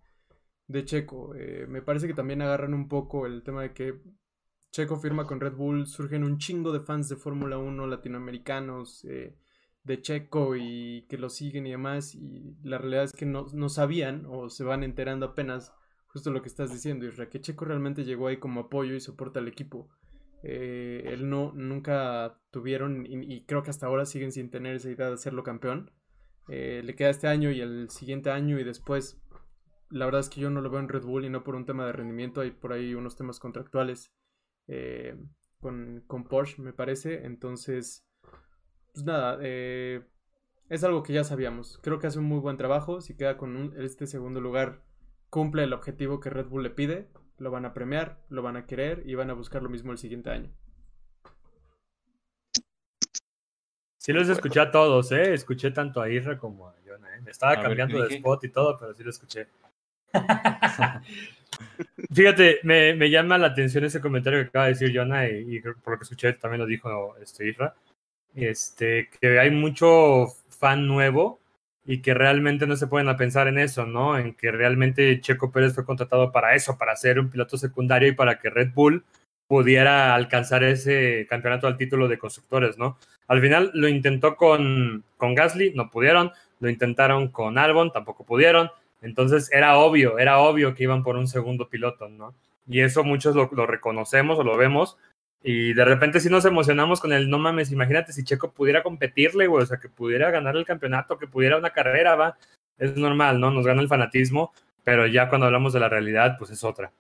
[0.69, 1.35] de Checo.
[1.35, 4.01] Eh, me parece que también agarran un poco el tema de que
[4.73, 9.37] Checo firma con Red Bull, surgen un chingo de fans de Fórmula 1 latinoamericanos eh,
[9.85, 12.15] de Checo y que lo siguen y demás.
[12.15, 15.75] Y la realidad es que no, no, sabían o se van enterando apenas
[16.07, 19.41] justo lo que estás diciendo, Isra, que Checo realmente llegó ahí como apoyo y soporta
[19.41, 19.91] al equipo.
[20.43, 25.09] Eh, él no, nunca tuvieron y, creo que hasta ahora siguen sin tener esa idea
[25.09, 25.91] de hacerlo campeón.
[26.49, 29.21] Eh, le queda este año y el siguiente año y después.
[29.91, 31.67] La verdad es que yo no lo veo en Red Bull y no por un
[31.67, 34.15] tema de rendimiento, hay por ahí unos temas contractuales
[34.69, 35.17] eh,
[35.61, 37.25] con, con, Porsche, me parece.
[37.25, 38.05] Entonces,
[38.93, 40.03] pues nada, eh,
[40.69, 41.79] es algo que ya sabíamos.
[41.83, 43.01] Creo que hace un muy buen trabajo.
[43.01, 44.83] Si queda con un, este segundo lugar,
[45.31, 47.09] cumple el objetivo que Red Bull le pide.
[47.39, 49.99] Lo van a premiar, lo van a querer y van a buscar lo mismo el
[49.99, 50.53] siguiente año.
[53.99, 55.33] Sí los escuché a todos, ¿eh?
[55.33, 57.23] Escuché tanto a Isra como a Jonah, ¿eh?
[57.27, 59.47] Estaba a cambiando ver, de spot y todo, pero sí lo escuché.
[62.13, 65.95] Fíjate, me, me, llama la atención ese comentario que acaba de decir Jonah y, por
[65.95, 67.75] lo que escuché también lo dijo este Isra,
[68.35, 71.41] este, que hay mucho fan nuevo
[71.85, 74.19] y que realmente no se pueden pensar en eso, ¿no?
[74.19, 78.13] En que realmente Checo Pérez fue contratado para eso, para ser un piloto secundario y
[78.13, 79.05] para que Red Bull
[79.49, 82.99] pudiera alcanzar ese campeonato al título de constructores, ¿no?
[83.27, 88.71] Al final lo intentó con, con Gasly, no pudieron, lo intentaron con Albon, tampoco pudieron,
[89.03, 92.35] entonces era obvio, era obvio que iban por un segundo piloto, ¿no?
[92.69, 94.97] Y eso muchos lo, reconocemos o lo vemos.
[95.43, 99.49] Y de repente sí nos emocionamos con el no mames, imagínate si Checo pudiera competirle,
[99.49, 102.39] güey, o sea, que pudiera ganar el campeonato, que pudiera una carrera, va.
[102.79, 103.51] Es normal, ¿no?
[103.51, 104.53] Nos gana el fanatismo,
[104.85, 106.93] pero ya cuando hablamos de la realidad, pues es otra.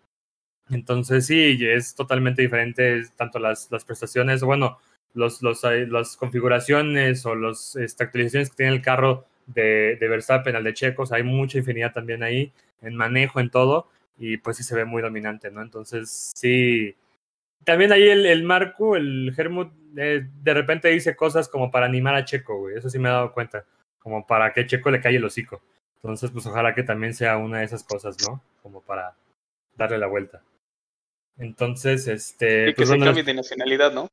[0.70, 4.78] Entonces sí, es totalmente diferente tanto las, las prestaciones, bueno,
[5.14, 10.56] los, los, las configuraciones o las este, actualizaciones que tiene el carro de, de Verstappen
[10.56, 14.36] al de Checo, o sea, hay mucha infinidad también ahí en manejo, en todo, y
[14.36, 15.62] pues sí se ve muy dominante, ¿no?
[15.62, 16.96] Entonces, sí,
[17.64, 22.14] también ahí el, el Marco, el Hermut, eh, de repente dice cosas como para animar
[22.14, 22.76] a Checo, güey.
[22.76, 23.64] Eso sí me he dado cuenta.
[23.98, 25.62] Como para que Checo le calle el hocico.
[25.96, 28.42] Entonces, pues ojalá que también sea una de esas cosas, ¿no?
[28.62, 29.14] Como para
[29.76, 30.42] darle la vuelta.
[31.38, 32.70] Entonces, este.
[32.70, 34.08] Y que pues, se bueno, cambie de nacionalidad, ¿no?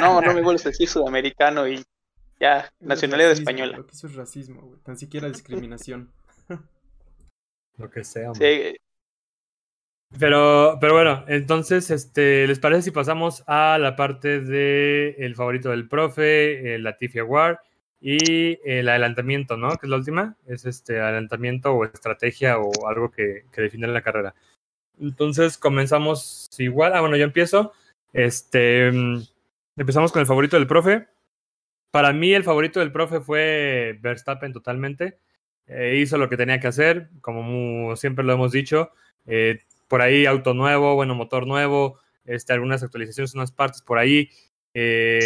[0.00, 1.82] No, no me vuelves a decir sudamericano y
[2.40, 3.76] ya, nacionalidad racismo, española.
[3.76, 4.80] Lo que eso es racismo, güey.
[4.80, 6.10] Tan siquiera discriminación.
[7.76, 8.72] lo que sea, hombre.
[8.72, 8.76] Sí,
[10.18, 15.70] Pero, pero bueno, entonces, este, ¿les parece si pasamos a la parte de el favorito
[15.70, 17.58] del profe, el Latifi Award
[18.00, 19.68] y el adelantamiento, ¿no?
[19.76, 24.02] Que es la última, es este adelantamiento o estrategia o algo que, que define la
[24.02, 24.34] carrera.
[24.98, 26.92] Entonces comenzamos igual.
[26.94, 27.72] Ah, bueno, yo empiezo.
[28.12, 29.22] Este, mm,
[29.76, 31.06] empezamos con el favorito del profe.
[31.90, 35.18] Para mí, el favorito del profe fue Verstappen totalmente.
[35.66, 38.90] Eh, hizo lo que tenía que hacer, como siempre lo hemos dicho.
[39.26, 44.30] Eh, por ahí auto nuevo, bueno, motor nuevo, este, algunas actualizaciones, unas partes por ahí.
[44.72, 45.20] Eh,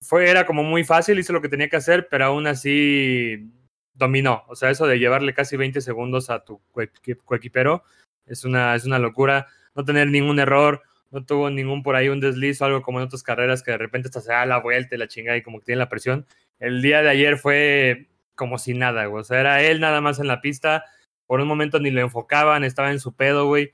[0.00, 3.50] fue, era como muy fácil, hizo lo que tenía que hacer, pero aún así
[3.94, 4.44] dominó.
[4.48, 7.82] O sea, eso de llevarle casi 20 segundos a tu coequi- coequipero
[8.26, 9.46] es una, es una locura.
[9.74, 13.06] No tener ningún error, no tuvo ningún por ahí un desliz o algo como en
[13.06, 15.58] otras carreras que de repente hasta se da la vuelta y la chingada y como
[15.60, 16.26] que tiene la presión.
[16.58, 19.20] El día de ayer fue como si nada, güey.
[19.20, 20.84] O sea, era él nada más en la pista.
[21.26, 23.72] Por un momento ni lo enfocaban, estaba en su pedo, güey.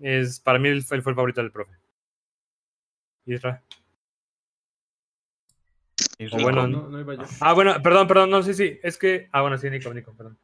[0.00, 1.72] Es, para mí él fue, él fue el favorito del profe.
[3.26, 3.62] Isra.
[6.18, 7.22] Y O bueno, no, no iba yo.
[7.40, 8.78] Ah, bueno, perdón, perdón, no, sí, sí.
[8.82, 9.28] Es que.
[9.32, 10.38] Ah, bueno, sí, Nico, Nico, perdón.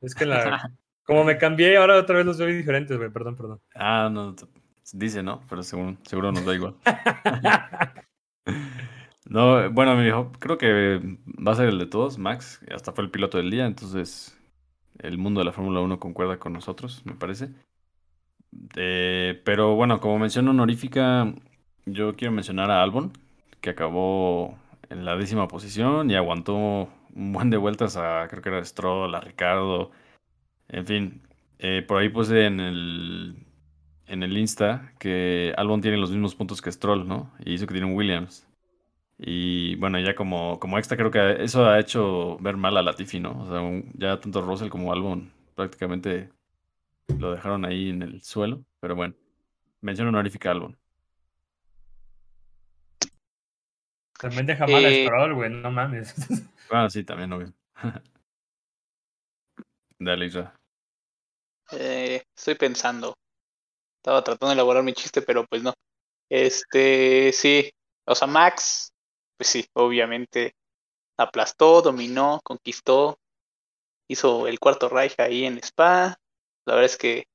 [0.00, 0.72] Es que la.
[1.04, 3.10] Como me cambié, ahora otra vez los veo diferentes, güey.
[3.10, 3.60] Perdón, perdón.
[3.74, 4.46] Ah, no, t-
[4.92, 5.40] dice, ¿no?
[5.48, 6.74] Pero seguro, seguro nos da igual.
[9.28, 12.60] No, bueno, mi hijo, creo que va a ser el de todos, Max.
[12.72, 14.38] Hasta fue el piloto del día, entonces
[15.00, 17.50] el mundo de la Fórmula 1 concuerda con nosotros, me parece.
[18.76, 21.34] Eh, pero bueno, como mención honorífica,
[21.86, 23.12] yo quiero mencionar a Albon,
[23.60, 24.58] que acabó
[24.90, 26.54] en la décima posición y aguantó
[27.14, 29.90] un buen de vueltas a, creo que era Stroll, a Ricardo.
[30.68, 31.22] En fin,
[31.58, 33.45] eh, por ahí puse en el,
[34.06, 37.32] en el Insta que Albon tiene los mismos puntos que Stroll, ¿no?
[37.44, 38.46] Y hizo que tiene un Williams.
[39.18, 43.20] Y bueno, ya como, como extra creo que eso ha hecho ver mal a Latifi,
[43.20, 43.42] ¿no?
[43.42, 46.30] O sea, un- ya tanto Russell como Albon prácticamente
[47.18, 48.64] lo dejaron ahí en el suelo.
[48.80, 49.14] Pero bueno,
[49.82, 50.78] mención honorífica a Albon.
[54.18, 55.50] También deja mal a Eh, Stroll, güey.
[55.50, 56.14] No mames.
[56.70, 57.52] Ah, sí, también, obvio.
[59.98, 60.52] Dale, Isra.
[61.72, 63.14] Eh, estoy pensando.
[64.06, 65.74] Estaba tratando de elaborar mi chiste, pero pues no.
[66.30, 67.72] Este, sí.
[68.06, 68.92] O sea, Max,
[69.36, 70.54] pues sí, obviamente
[71.18, 73.18] aplastó, dominó, conquistó,
[74.08, 76.16] hizo el cuarto Reich ahí en Spa.
[76.66, 77.26] La verdad es que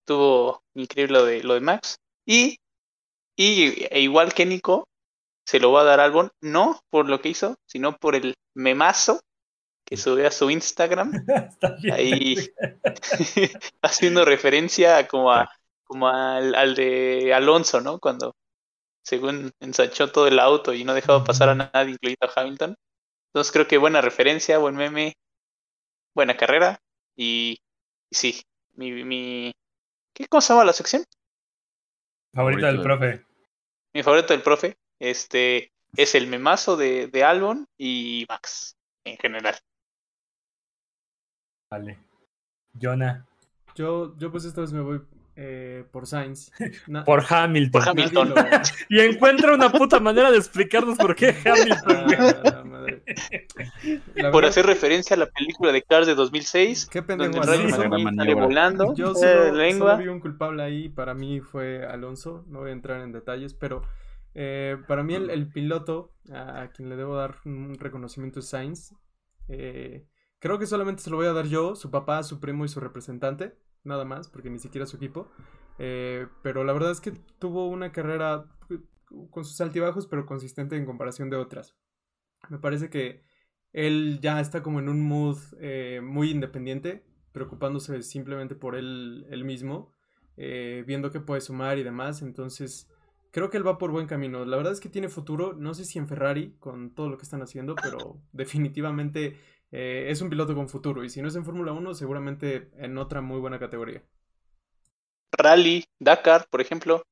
[0.00, 1.98] estuvo increíble lo de, lo de Max.
[2.24, 2.60] Y,
[3.36, 4.88] y e igual que Nico,
[5.44, 9.20] se lo va a dar Albon, no por lo que hizo, sino por el memazo
[9.84, 11.12] que subió a su Instagram
[11.92, 12.36] ahí
[13.82, 15.50] haciendo referencia a como a
[15.86, 17.98] como al, al de Alonso, ¿no?
[17.98, 18.34] Cuando
[19.02, 22.76] según ensanchó todo el auto y no dejaba pasar a nadie, incluido a Hamilton.
[23.28, 25.14] Entonces creo que buena referencia, buen meme,
[26.14, 26.80] buena carrera
[27.14, 27.60] y,
[28.10, 28.42] y sí,
[28.74, 29.52] mi, mi
[30.12, 31.04] ¿qué se llama la sección?
[32.34, 33.24] Favorito del profe.
[33.94, 39.56] Mi favorito del profe, este es el memazo de, de Albon y Max en general.
[41.70, 41.98] Vale.
[42.80, 43.24] Jonah.
[43.74, 45.00] Yo, yo pues esta vez me voy
[45.36, 46.50] eh, por Sainz.
[46.88, 47.70] Na- Por Hamilton.
[47.82, 48.32] Por Hamilton.
[48.34, 52.06] nadie lo- Y encuentra una puta manera de explicarnos por qué Hamilton.
[52.08, 53.02] Ah, la madre.
[54.14, 58.34] La Por verdad, hacer referencia a la película de Cars de 2006, Qué pendejo sale
[58.34, 59.90] volando, Yo eh, solo, lengua.
[59.92, 63.54] solo vi un culpable ahí, para mí fue Alonso, no voy a entrar en detalles,
[63.54, 63.82] pero
[64.34, 68.48] eh, para mí el, el piloto a, a quien le debo dar un reconocimiento es
[68.48, 68.94] Sainz.
[69.48, 70.06] Eh,
[70.38, 72.80] creo que solamente se lo voy a dar yo, su papá, su primo y su
[72.80, 75.30] representante, nada más, porque ni siquiera su equipo.
[75.78, 78.78] Eh, pero la verdad es que tuvo una carrera eh,
[79.30, 81.76] con sus altibajos, pero consistente en comparación de otras.
[82.48, 83.22] Me parece que
[83.72, 89.44] él ya está como en un mood eh, muy independiente, preocupándose simplemente por él, él
[89.44, 89.92] mismo,
[90.36, 92.22] viendo que puede sumar y demás.
[92.22, 92.90] Entonces,
[93.30, 94.44] creo que él va por buen camino.
[94.46, 97.24] La verdad es que tiene futuro, no sé si en Ferrari con todo lo que
[97.24, 99.38] están haciendo, pero definitivamente
[99.78, 101.04] eh, es un piloto con futuro.
[101.04, 104.02] Y si no es en Fórmula 1, seguramente en otra muy buena categoría.
[105.36, 107.02] Rally, Dakar, por ejemplo,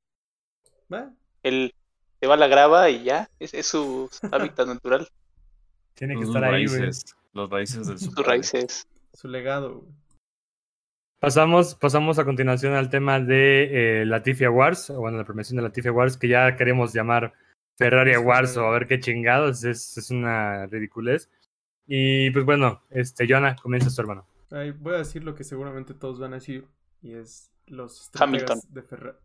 [1.42, 1.74] él
[2.18, 5.06] se va a la grava y ya, es, es su hábitat natural,
[5.92, 6.80] Tiene que Los estar ahí, güey.
[6.80, 8.88] raíces, los raíces del sus raíces.
[9.12, 9.80] Su legado.
[9.80, 9.92] güey.
[11.20, 15.64] Pasamos, pasamos a continuación al tema de eh, Latifi Awards, o bueno, la premiación de
[15.64, 17.34] Latifi Awards, que ya queremos llamar
[17.76, 21.28] Ferrari Awards o a ver qué chingados, es, es una ridiculez.
[21.86, 24.26] Y pues bueno, este, Jonah, comienza tu hermano.
[24.50, 26.66] Ay, voy a decir lo que seguramente todos van a decir,
[27.02, 28.58] y es los Hamilton.
[28.58, 29.18] estrategas de Ferrari.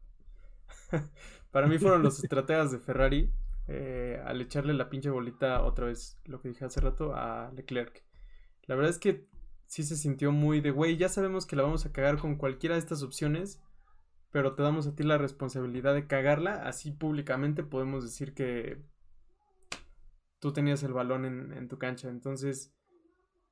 [1.52, 3.32] Para mí fueron los estrategas de Ferrari
[3.68, 8.04] eh, al echarle la pinche bolita otra vez, lo que dije hace rato, a Leclerc.
[8.66, 9.28] La verdad es que
[9.68, 12.76] sí se sintió muy de, güey, ya sabemos que la vamos a cagar con cualquiera
[12.76, 13.62] de estas opciones,
[14.32, 18.82] pero te damos a ti la responsabilidad de cagarla, así públicamente podemos decir que
[20.40, 22.10] tú tenías el balón en, en tu cancha.
[22.10, 22.74] Entonces,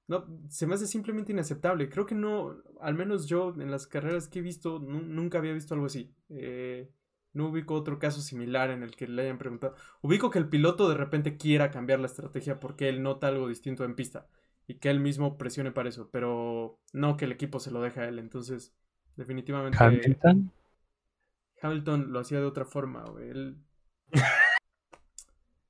[0.07, 1.89] no, se me hace simplemente inaceptable.
[1.89, 5.53] Creo que no, al menos yo en las carreras que he visto, nu- nunca había
[5.53, 6.15] visto algo así.
[6.29, 6.89] Eh,
[7.33, 9.75] no ubico otro caso similar en el que le hayan preguntado.
[10.01, 13.83] Ubico que el piloto de repente quiera cambiar la estrategia porque él nota algo distinto
[13.83, 14.27] en pista
[14.65, 17.99] y que él mismo presione para eso, pero no que el equipo se lo deje
[18.01, 18.19] a él.
[18.19, 18.73] Entonces,
[19.15, 20.51] definitivamente Hamilton.
[21.61, 23.29] Hamilton lo hacía de otra forma, güey.
[23.29, 23.57] Él,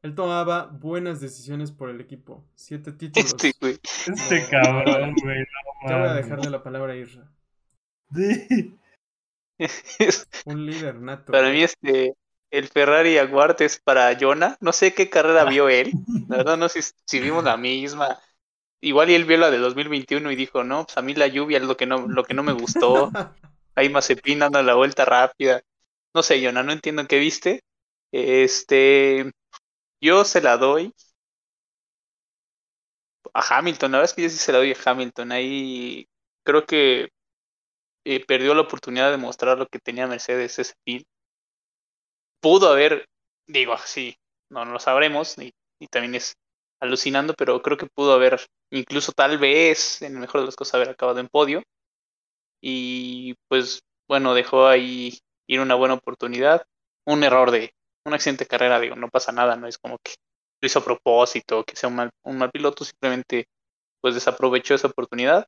[0.04, 2.46] él tomaba buenas decisiones por el equipo.
[2.56, 3.32] Siete títulos.
[3.32, 3.80] Este, güey.
[3.84, 5.40] Este No, cabrón, güey.
[5.40, 7.32] No, Ya voy a dejarle la palabra a Isra.
[8.14, 8.78] Sí.
[10.46, 11.32] Un líder nato.
[11.32, 12.14] Para mí, este,
[12.52, 14.58] el Ferrari Aguard es para Jonah.
[14.62, 15.92] No sé qué carrera vio él.
[16.30, 18.20] La verdad, no sé si vimos la misma.
[18.80, 21.58] Igual y él vio la de 2021 y dijo, no, pues a mí la lluvia
[21.58, 23.12] es lo que no, lo que no me gustó.
[23.76, 25.62] Ahí Mazepin dando la vuelta rápida.
[26.14, 27.64] No sé, Jonah, no entiendo qué viste.
[28.12, 29.32] Este,
[30.02, 30.94] yo se la doy
[33.34, 33.92] a Hamilton.
[33.92, 35.32] La verdad es que yo sí se la doy a Hamilton.
[35.32, 36.08] Ahí
[36.44, 37.10] creo que
[38.06, 41.04] eh, perdió la oportunidad de mostrar lo que tenía Mercedes ese fin.
[42.42, 43.06] Pudo haber,
[43.48, 44.16] digo así,
[44.50, 46.36] no, no lo sabremos, y, y también es
[46.80, 48.40] alucinando, pero creo que pudo haber,
[48.72, 51.64] incluso tal vez, en el mejor de los casos, haber acabado en podio.
[52.62, 56.64] Y pues, bueno, dejó ahí ir una buena oportunidad.
[57.06, 57.74] Un error de
[58.08, 60.16] una accidente de carrera, digo, no pasa nada, no es como que
[60.62, 63.48] lo hizo a propósito, que sea un mal, un mal piloto, simplemente
[64.02, 65.48] pues desaprovechó esa oportunidad.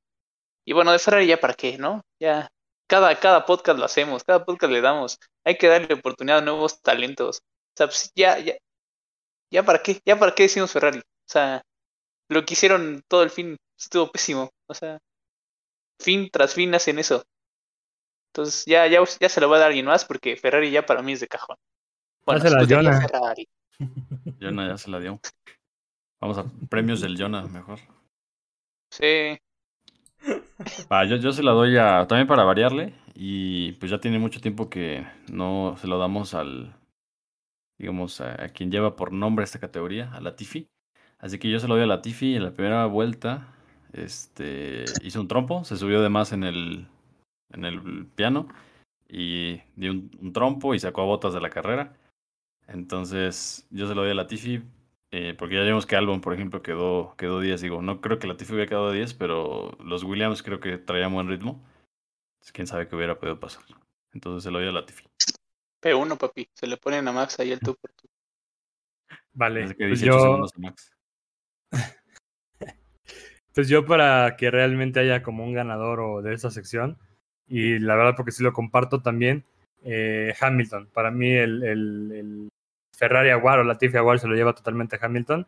[0.66, 2.02] Y bueno, de Ferrari ya para qué, ¿no?
[2.20, 2.50] Ya
[2.90, 5.20] cada, cada podcast lo hacemos, cada podcast le damos.
[5.46, 7.40] Hay que darle oportunidad a nuevos talentos.
[7.40, 8.56] O sea, pues ya, ya,
[9.52, 11.00] ya para qué, ya para qué decimos Ferrari.
[11.00, 11.62] O sea,
[12.30, 14.50] lo que hicieron todo el fin estuvo pésimo.
[14.68, 15.00] O sea,
[16.00, 17.24] fin tras fin hacen eso.
[18.34, 21.02] Entonces ya, ya, ya se lo voy a dar alguien más porque Ferrari ya para
[21.02, 21.58] mí es de cajón.
[22.30, 23.08] Bueno, Dásela a escudería Jonah.
[23.08, 23.48] Ferrari.
[24.42, 25.20] Jonah ya se la dio.
[26.22, 27.80] Vamos a premios del Jonah, mejor.
[28.92, 29.38] Sí,
[30.90, 32.94] Ah, yo, yo se la doy a, también para variarle.
[33.16, 36.76] Y pues ya tiene mucho tiempo que no se lo damos al,
[37.78, 40.68] digamos, a, a quien lleva por nombre esta categoría, a Latifi.
[41.18, 43.48] Así que yo se lo doy a Latifi en la primera vuelta.
[43.94, 46.88] Este hizo un trompo, se subió de más en el,
[47.52, 48.48] en el piano
[49.10, 51.94] y dio un, un trompo y sacó a botas de la carrera.
[52.70, 54.62] Entonces, yo se lo doy a Latifi
[55.12, 57.62] eh, porque ya vimos que Albon, por ejemplo, quedó, quedó 10.
[57.62, 61.28] Digo, no creo que Latifi hubiera quedado 10, pero los Williams creo que traían buen
[61.28, 61.64] ritmo.
[62.36, 63.64] Entonces, quién sabe qué hubiera podido pasar.
[64.14, 65.06] Entonces se lo doy a Latifi.
[65.82, 66.48] P1, papi.
[66.54, 68.08] Se le ponen a Max ahí el tú por tú.
[69.34, 69.62] Vale.
[69.62, 70.92] Desde que Pues 18 yo, segundos a Max.
[73.54, 76.98] pues yo para que realmente haya como un ganador o de esa sección,
[77.48, 79.44] y la verdad porque sí lo comparto también,
[79.84, 80.88] eh, Hamilton.
[80.94, 82.49] Para mí el, el- el
[83.00, 85.48] Ferrari Award o Latifi Award se lo lleva totalmente a Hamilton.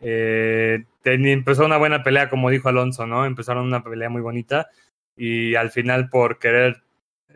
[0.00, 3.26] Eh, empezó una buena pelea, como dijo Alonso, ¿no?
[3.26, 4.68] Empezaron una pelea muy bonita
[5.16, 6.82] y al final por querer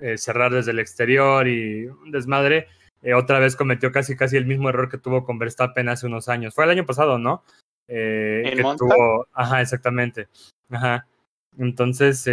[0.00, 2.68] eh, cerrar desde el exterior y un desmadre,
[3.02, 6.28] eh, otra vez cometió casi casi el mismo error que tuvo con Verstappen hace unos
[6.28, 6.54] años.
[6.54, 7.44] Fue el año pasado, ¿no?
[7.88, 10.28] Eh, ¿En que tuvo, ajá, exactamente.
[10.70, 11.06] Ajá.
[11.58, 12.24] Entonces,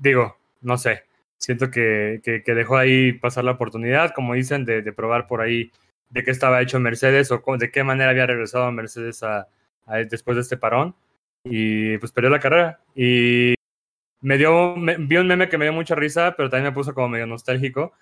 [0.00, 1.02] digo, no sé,
[1.36, 5.42] siento que, que, que dejó ahí pasar la oportunidad, como dicen, de, de probar por
[5.42, 5.70] ahí
[6.12, 9.48] de qué estaba hecho Mercedes o de qué manera había regresado Mercedes a,
[9.86, 10.94] a- después de este parón.
[11.44, 12.78] Y pues perdió la carrera.
[12.94, 13.54] Y
[14.20, 16.94] me dio, me- vi un meme que me dio mucha risa, pero también me puso
[16.94, 17.92] como medio nostálgico.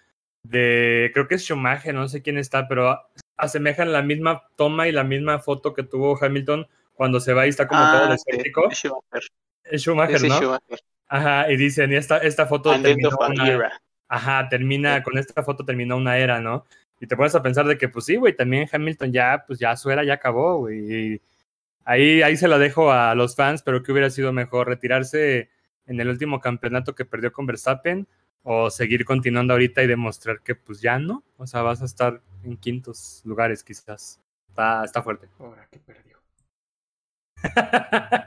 [0.43, 2.99] De, creo que es Schumacher, no sé quién está, pero
[3.39, 7.51] asemejan la misma toma y la misma foto que tuvo Hamilton cuando se va y
[7.51, 8.69] está como todo Ah, desértico.
[8.69, 9.23] de Schumacher.
[9.65, 10.39] Es Schumacher, ¿no?
[10.39, 10.81] Schumacher.
[11.09, 13.71] Ajá, y dicen, y esta, esta foto terminó una,
[14.09, 16.67] ajá, termina, con esta foto terminó una era, ¿no?
[17.01, 19.75] Y te pones a pensar de que, pues sí, güey, también Hamilton ya, pues ya
[19.77, 20.79] su era ya acabó, güey.
[21.15, 21.23] Y
[21.85, 25.49] ahí, ahí se la dejo a los fans, pero que hubiera sido mejor retirarse
[25.87, 28.07] en el último campeonato que perdió con Verstappen
[28.43, 32.21] o seguir continuando ahorita y demostrar que pues ya no, o sea, vas a estar
[32.45, 34.21] en quintos lugares quizás.
[34.49, 35.29] Está, está fuerte.
[35.39, 36.19] Ahora que perdió.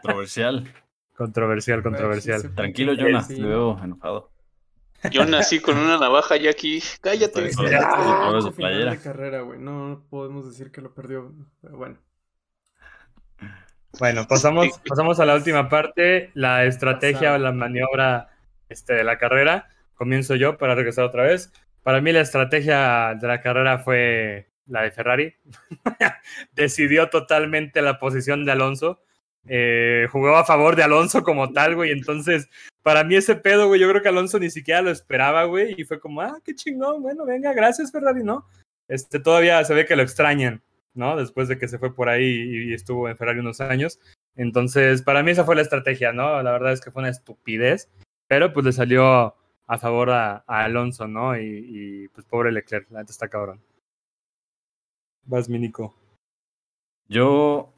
[0.02, 0.68] Controversial.
[1.16, 2.56] Controversial, controversial.
[2.56, 3.36] Tranquilo, Jonas, Sí.
[3.36, 4.32] te veo enojado.
[5.12, 6.82] Yo nací con una navaja ya aquí.
[7.02, 7.48] Cállate.
[7.48, 7.74] Está bien.
[7.74, 8.92] Ya, Ah, playera.
[8.92, 9.60] de carrera, güey.
[9.60, 11.32] No, no podemos decir que lo perdió.
[11.62, 11.98] Pero bueno.
[14.00, 18.30] Bueno, pasamos, pasamos a la última parte, la estrategia o la maniobra
[18.70, 19.70] este, de la carrera.
[19.94, 21.52] Comienzo yo para regresar otra vez.
[21.84, 25.36] Para mí la estrategia de la carrera fue la de Ferrari.
[26.54, 29.02] Decidió totalmente la posición de Alonso.
[29.48, 31.92] Eh, jugó a favor de Alonso como tal, güey.
[31.92, 32.50] Entonces,
[32.82, 35.76] para mí ese pedo, güey, yo creo que Alonso ni siquiera lo esperaba, güey.
[35.78, 38.46] Y fue como, ah, qué chingón, bueno, venga, gracias Ferrari, ¿no?
[38.88, 40.62] Este, todavía se ve que lo extrañan.
[40.94, 41.16] ¿no?
[41.16, 44.00] Después de que se fue por ahí y estuvo en Ferrari unos años.
[44.36, 46.42] Entonces, para mí esa fue la estrategia, ¿no?
[46.42, 47.90] La verdad es que fue una estupidez,
[48.28, 49.36] pero pues le salió
[49.68, 51.38] a favor a, Alonso, ¿no?
[51.40, 53.62] Y, pues pobre Leclerc, la neta está cabrón.
[55.26, 55.96] Vas, mi Nico.
[57.08, 57.74] Yo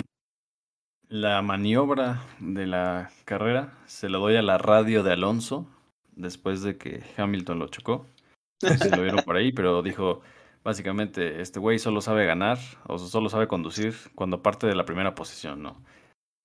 [1.21, 5.65] la maniobra de la carrera se lo doy a la radio de Alonso
[6.13, 8.05] después de que Hamilton lo chocó.
[8.59, 10.21] Si lo vieron por ahí, pero dijo,
[10.63, 15.15] básicamente, este güey solo sabe ganar o solo sabe conducir cuando parte de la primera
[15.15, 15.81] posición, ¿no?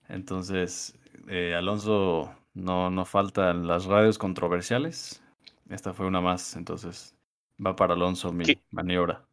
[0.08, 5.20] Entonces, eh, Alonso no, no faltan las radios controversiales.
[5.68, 7.16] Esta fue una más, entonces
[7.64, 8.58] va para Alonso mi ¿Qué?
[8.70, 9.24] maniobra.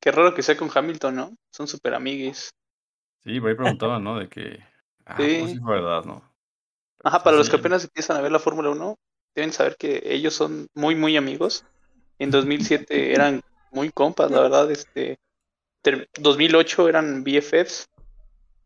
[0.00, 1.36] Qué raro que sea con Hamilton, ¿no?
[1.50, 2.50] Son súper amigues.
[3.24, 4.18] Sí, por ahí preguntaban, ¿no?
[4.18, 4.58] De que,
[5.06, 5.36] ah, Sí.
[5.40, 6.22] pues sí fue verdad, ¿no?
[7.02, 8.96] Ajá, para los que apenas empiezan a ver la Fórmula 1,
[9.34, 11.64] deben saber que ellos son muy, muy amigos.
[12.18, 13.40] En 2007 eran
[13.72, 14.70] muy compas, la verdad.
[14.70, 15.18] Este,
[15.82, 17.86] ter- 2008 eran BFFs.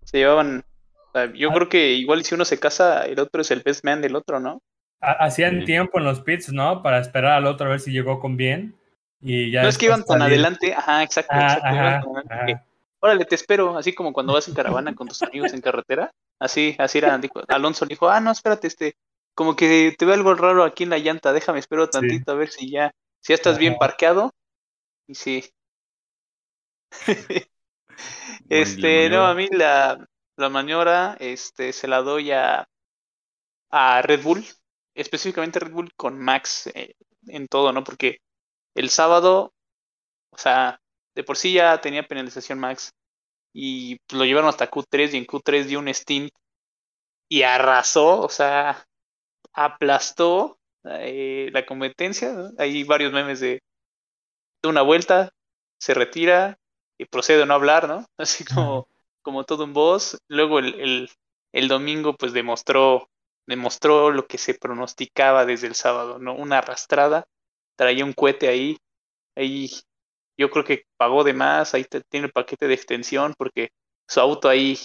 [0.05, 0.65] Se llevaban.
[0.95, 1.55] o sea, yo Ah.
[1.55, 4.39] creo que igual si uno se casa, el otro es el best man del otro,
[4.41, 4.61] ¿no?
[5.01, 5.65] Ha- Hacían Sí.
[5.67, 6.83] tiempo en los pits, ¿no?
[6.83, 8.77] Para esperar al otro a ver si llegó con bien.
[9.21, 10.75] Y ya no es que iban tan adelante.
[10.75, 11.31] Ajá, exacto.
[11.35, 12.68] Ah, exacto, iban ajá, tan adelante
[13.01, 13.77] Órale, te espero.
[13.77, 16.13] Así como cuando vas en caravana con tus amigos en carretera.
[16.39, 17.17] Así, así era.
[17.19, 18.97] Dijo, Alonso le dijo, ah, no, espérate, este,
[19.35, 22.51] como que te veo algo raro aquí en la llanta, déjame, espero tantito a ver
[22.51, 24.35] si ya, si ya estás bien parqueado.
[25.07, 25.45] Y sí.
[28.49, 32.69] Este, no, a mí la, la maniobra, este, se la doy a,
[33.71, 34.45] a Red Bull,
[34.95, 36.95] específicamente Red Bull con Max eh,
[37.27, 37.85] en todo, ¿no?
[37.85, 38.19] Porque
[38.75, 39.53] el sábado,
[40.31, 40.81] o sea,
[41.19, 42.93] de por sí ya tenía penalización Max
[43.53, 46.31] y pues, lo llevaron hasta Q3 y en Q3 dio un stint
[47.29, 48.87] y arrasó, o sea,
[49.53, 52.33] aplastó eh, la competencia.
[52.33, 52.51] ¿no?
[52.57, 53.61] Hay varios memes de,
[54.63, 55.33] de una vuelta,
[55.81, 56.57] se retira
[56.97, 58.07] y procede a no hablar, ¿no?
[58.17, 58.87] Así como,
[59.21, 60.19] como todo un boss.
[60.29, 61.11] Luego el, el,
[61.53, 63.11] el domingo pues demostró,
[63.45, 66.37] demostró lo que se pronosticaba desde el sábado, ¿no?
[66.37, 67.27] Una arrastrada,
[67.75, 68.79] traía un cohete ahí,
[69.35, 69.69] ahí
[70.39, 73.71] yo creo que pagó de más, ahí te- tiene el paquete de extensión porque
[74.09, 74.79] su auto ahí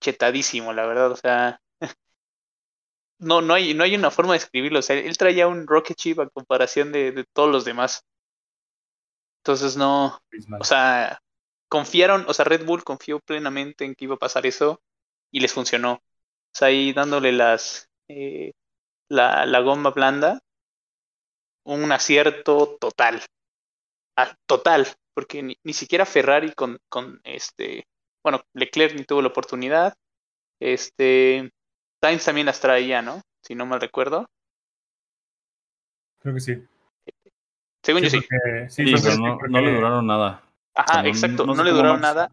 [0.00, 1.60] chetadísimo, la verdad, o sea,
[3.18, 5.96] no, no hay, no hay una forma de escribirlo, o sea, él traía un rocket
[5.98, 8.02] ship a comparación de, de todos los demás.
[9.42, 10.18] Entonces no,
[10.58, 11.20] o sea,
[11.68, 14.80] confiaron, o sea, Red Bull confió plenamente en que iba a pasar eso
[15.30, 15.94] y les funcionó.
[15.94, 16.02] O
[16.52, 18.52] sea, ahí dándole las eh,
[19.08, 20.40] la, la goma blanda,
[21.66, 23.22] un acierto total.
[24.46, 27.86] Total, porque ni, ni siquiera Ferrari con, con este,
[28.24, 29.94] bueno, Leclerc ni tuvo la oportunidad.
[30.60, 31.50] Este,
[32.02, 33.20] Sainz también las traía, ¿no?
[33.44, 34.26] Si no mal recuerdo.
[36.20, 36.66] Creo que sí.
[37.84, 38.18] Según yo sí.
[38.20, 40.42] porque- sí, Sí, pero porque- no, no le duraron nada.
[40.74, 42.30] Ajá, exacto, no no, sé le duraron Max- nada.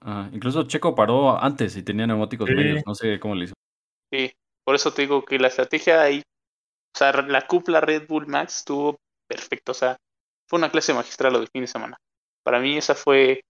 [0.00, 2.54] Ajá, Incluso Checo paró antes y tenía neumáticos Sí.
[2.54, 2.82] medios.
[2.86, 3.54] No sé cómo le hizo.
[4.12, 4.32] Sí,
[4.64, 8.58] por eso te digo que la estrategia ahí, o sea, la cupla Red Bull Max
[8.58, 8.96] estuvo
[9.28, 9.96] perfecto, o sea,
[10.48, 11.98] fue una clase magistral lo del fin de semana.
[12.42, 13.44] Para mí esa fue,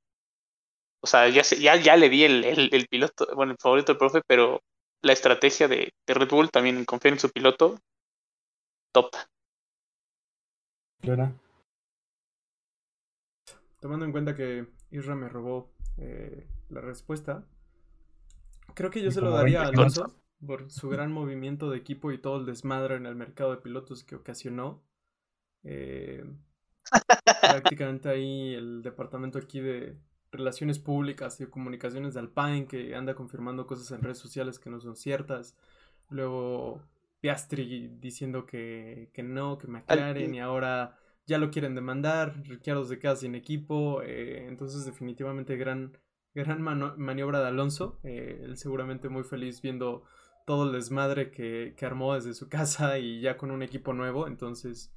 [1.00, 3.98] o sea, ya, ya, ya le di el, el, el piloto, bueno, el favorito del
[3.98, 4.60] profe, pero
[5.02, 7.78] la estrategia de, de Red Bull también en confiar en su piloto,
[8.92, 9.10] top.
[11.02, 11.32] ¿verdad?
[13.80, 17.46] Tomando en cuenta que Isra me robó eh, la respuesta,
[18.74, 22.12] creo que yo se lo daría a 20 Alonso por su gran movimiento de equipo
[22.12, 24.84] y todo el desmadre en el mercado de pilotos que ocasionó.
[25.64, 26.24] Eh,
[27.40, 29.96] prácticamente ahí el departamento aquí de
[30.30, 34.80] relaciones públicas y comunicaciones de Alpine que anda confirmando cosas en redes sociales que no
[34.80, 35.56] son ciertas.
[36.10, 36.82] Luego
[37.20, 42.42] Piastri diciendo que, que no, que McLaren y ahora ya lo quieren demandar.
[42.44, 44.02] Ricciardo se queda sin equipo.
[44.02, 45.96] eh, entonces definitivamente gran,
[46.34, 47.98] gran maniobra de Alonso.
[48.02, 50.04] eh, él seguramente muy feliz viendo
[50.46, 54.26] todo el desmadre que, que armó desde su casa y ya con un equipo nuevo.
[54.26, 54.92] Entonces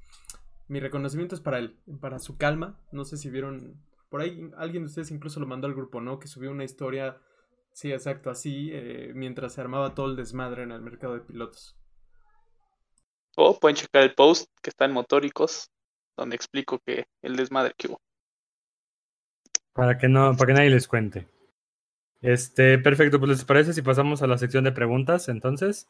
[0.68, 2.78] mi reconocimiento es para él, para su calma.
[2.92, 6.18] No sé si vieron, por ahí alguien de ustedes incluso lo mandó al grupo, ¿no?
[6.18, 7.20] Que subió una historia
[7.72, 11.76] Sí, exacto, así eh, mientras se armaba todo el desmadre en el mercado de pilotos.
[13.34, 15.70] O pueden checar el post que está en Motóricos,
[16.16, 18.00] donde explico que el desmadre que hubo.
[19.72, 21.28] Para que no, para que nadie les cuente.
[22.20, 25.88] Este, perfecto, pues les parece si pasamos a la sección de preguntas, entonces,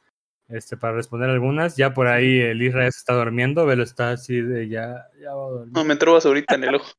[0.49, 1.77] este, para responder algunas.
[1.77, 5.47] Ya por ahí el Israel se está durmiendo, Velo está así de ya, ya va
[5.47, 5.73] a dormir.
[5.75, 6.93] No, me entró ahorita en el ojo.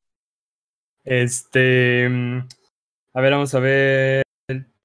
[1.04, 2.48] Este, mm,
[3.14, 4.22] a ver, vamos a ver.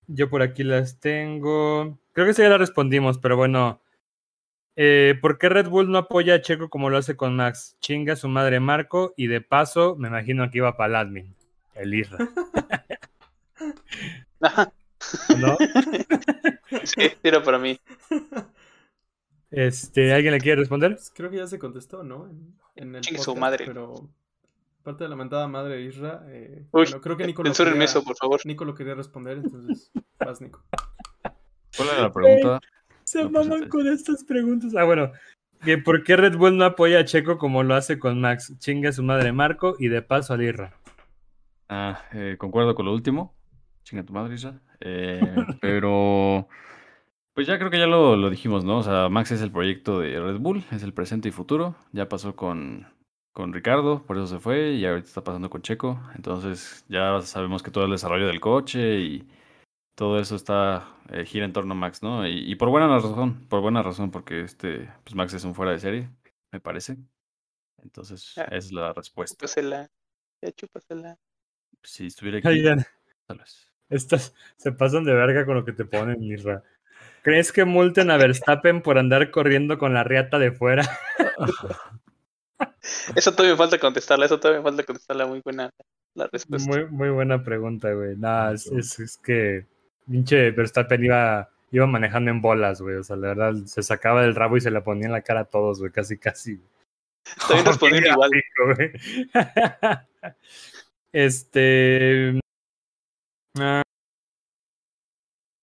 [0.07, 1.99] Yo por aquí las tengo.
[2.14, 3.82] Creo que sí ya la respondimos, pero bueno.
[4.82, 7.76] Eh, ¿Por qué Red Bull no apoya a Checo como lo hace con Max?
[7.82, 11.36] Chinga su madre Marco y de paso me imagino que iba para el admin,
[11.76, 12.18] el Isra.
[15.38, 15.57] ¿No?
[16.84, 17.80] sí, era para mí.
[19.51, 20.93] Este, ¿alguien le quiere responder?
[20.93, 22.30] Pues creo que ya se contestó, ¿no?
[22.30, 23.66] En, en el su madre.
[23.66, 24.10] Pero
[24.82, 27.84] aparte de la mentada madre de Isra, eh, Uy, bueno, creo que Nico lo, quería,
[27.84, 28.39] eso, por favor.
[28.45, 30.64] Nico lo quería responder, entonces vas, Nico.
[31.76, 32.60] ¿Cuál era la pregunta?
[33.03, 34.74] Se No, pues, maman este- con estas preguntas.
[34.76, 35.12] Ah, bueno.
[35.64, 38.53] que ¿Por qué Red Bull no apoya a Checo como lo hace con Max?
[38.60, 40.74] Chinga su madre Marco y de paso al Irra.
[41.68, 43.36] Ah, eh, concuerdo con lo último.
[43.84, 44.62] Chinga tu madre, Isa.
[44.82, 45.22] Eh,
[45.62, 46.48] pero,
[47.34, 48.80] pues ya creo que ya lo, lo dijimos, ¿no?
[48.80, 51.76] O sea, Max es el proyecto de Red Bull, es el presente y futuro.
[51.92, 52.88] Ya pasó con,
[53.34, 56.00] con Ricardo, por eso se fue, y ahorita está pasando con Checo.
[56.16, 59.28] Entonces ya sabemos que todo el desarrollo del coche y
[59.96, 62.28] todo eso está eh, gira en torno a Max, ¿no?
[62.28, 65.72] Y, y por buena razón, por buena razón, porque este, pues Max es un fuera
[65.74, 66.10] de serie,
[66.52, 66.98] me parece.
[67.84, 68.44] Entonces, Ah.
[68.46, 69.36] esa es la respuesta.
[69.36, 69.90] Chúpasela.
[70.42, 71.18] Ya chúpasela.
[71.84, 72.86] Si estuviera aquí, Oigan,
[73.28, 73.69] tal vez.
[73.90, 76.64] Estas se pasan de verga con lo que te ponen, Irra.
[77.22, 80.84] ¿Crees que multen a Verstappen por andar corriendo con la riata de fuera?
[83.16, 85.26] Eso todavía me falta contestarla, eso todavía me falta contestarla.
[85.26, 85.70] Muy buena
[86.16, 86.70] la respuesta.
[86.70, 88.16] Muy, muy buena pregunta, güey.
[88.18, 89.66] Nada, es, es- es que
[90.10, 92.96] pinche Verstappen iba, iba manejando en bolas, güey.
[92.96, 95.42] O sea, la verdad, se sacaba del rabo y se le ponía en la cara
[95.42, 95.92] a todos, güey.
[95.92, 96.60] Casi, casi.
[97.48, 98.30] También respondieron igual.
[98.32, 98.92] gráfico, güey.
[101.14, 102.40] este.
[103.62, 103.84] Ah,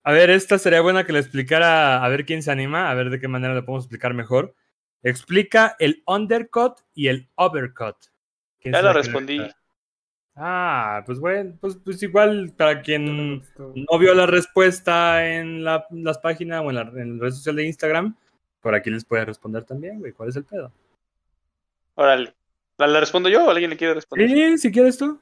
[0.06, 3.10] a ver, esta sería buena que le explicara, a ver quién se anima, a ver
[3.10, 4.54] de qué manera le podemos explicar mejor.
[5.02, 7.96] Explica el undercut y el overcut.
[8.60, 9.40] ¿Quién Ya la respondí.
[10.36, 16.18] Ah, pues bueno, pues, pues igual para quien no vio la respuesta en la, las
[16.18, 18.16] páginas o en la, en la red social de Instagram,
[18.60, 20.12] por aquí les puede responder también, güey.
[20.12, 20.70] ¿Cuál es el pedo?
[21.96, 22.32] Órale.
[22.78, 24.28] ¿La, la respondo yo o alguien le quiere responder?
[24.28, 25.18] Sí, si quieres tú.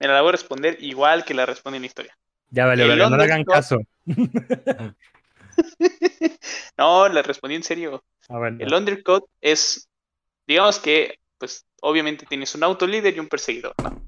[0.00, 2.16] Mira, la voy a responder igual que la respondí en la historia.
[2.50, 3.80] Ya vale, verga, no le hagan caso.
[6.78, 8.04] no, la respondí en serio.
[8.28, 8.58] Ah, bueno.
[8.60, 9.88] El undercut es,
[10.46, 14.02] digamos que, pues, obviamente tienes un auto líder y un perseguidor, ¿no?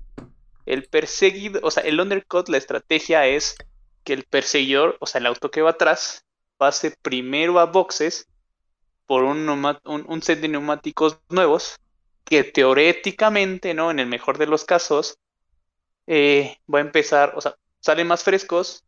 [0.64, 3.56] El perseguidor, o sea, el undercut, la estrategia es
[4.04, 6.24] que el perseguidor, o sea, el auto que va atrás,
[6.56, 8.28] pase primero a boxes
[9.06, 11.78] por un, un set de neumáticos nuevos
[12.24, 13.90] que teoréticamente, ¿no?
[13.90, 15.18] En el mejor de los casos,
[16.06, 18.84] eh, va a empezar, o sea, salen más frescos,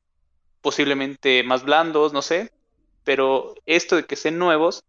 [0.60, 2.52] posiblemente más blandos, no sé,
[3.04, 4.84] pero esto de que sean nuevos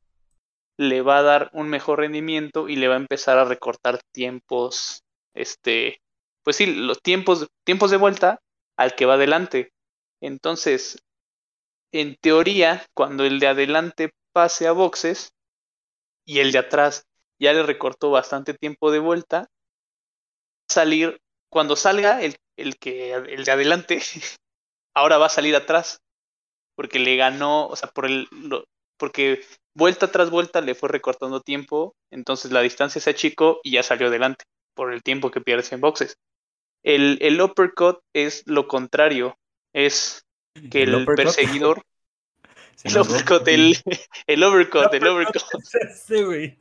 [0.77, 5.03] le va a dar un mejor rendimiento y le va a empezar a recortar tiempos,
[5.33, 6.01] este,
[6.43, 8.41] pues sí, los tiempos, tiempos de vuelta
[8.77, 9.73] al que va adelante.
[10.21, 11.03] Entonces,
[11.91, 15.33] en teoría, cuando el de adelante pase a boxes
[16.25, 17.07] y el de atrás
[17.39, 19.49] ya le recortó bastante tiempo de vuelta,
[20.67, 21.19] salir,
[21.49, 24.01] cuando salga el, el que, el de adelante,
[24.95, 25.99] ahora va a salir atrás,
[26.75, 28.65] porque le ganó, o sea, por el, lo-
[28.97, 29.41] porque
[29.75, 34.07] vuelta tras vuelta le fue recortando tiempo, entonces la distancia se achicó y ya salió
[34.07, 34.45] adelante
[34.75, 36.15] por el tiempo que pierdes en boxes.
[36.83, 39.37] El, el uppercut es lo contrario,
[39.73, 40.23] es
[40.69, 41.81] que el, perseguidor,
[42.83, 43.77] el uppercut, el,
[44.27, 45.43] el overcut, el overcut.
[46.05, 46.57] Sí, güey.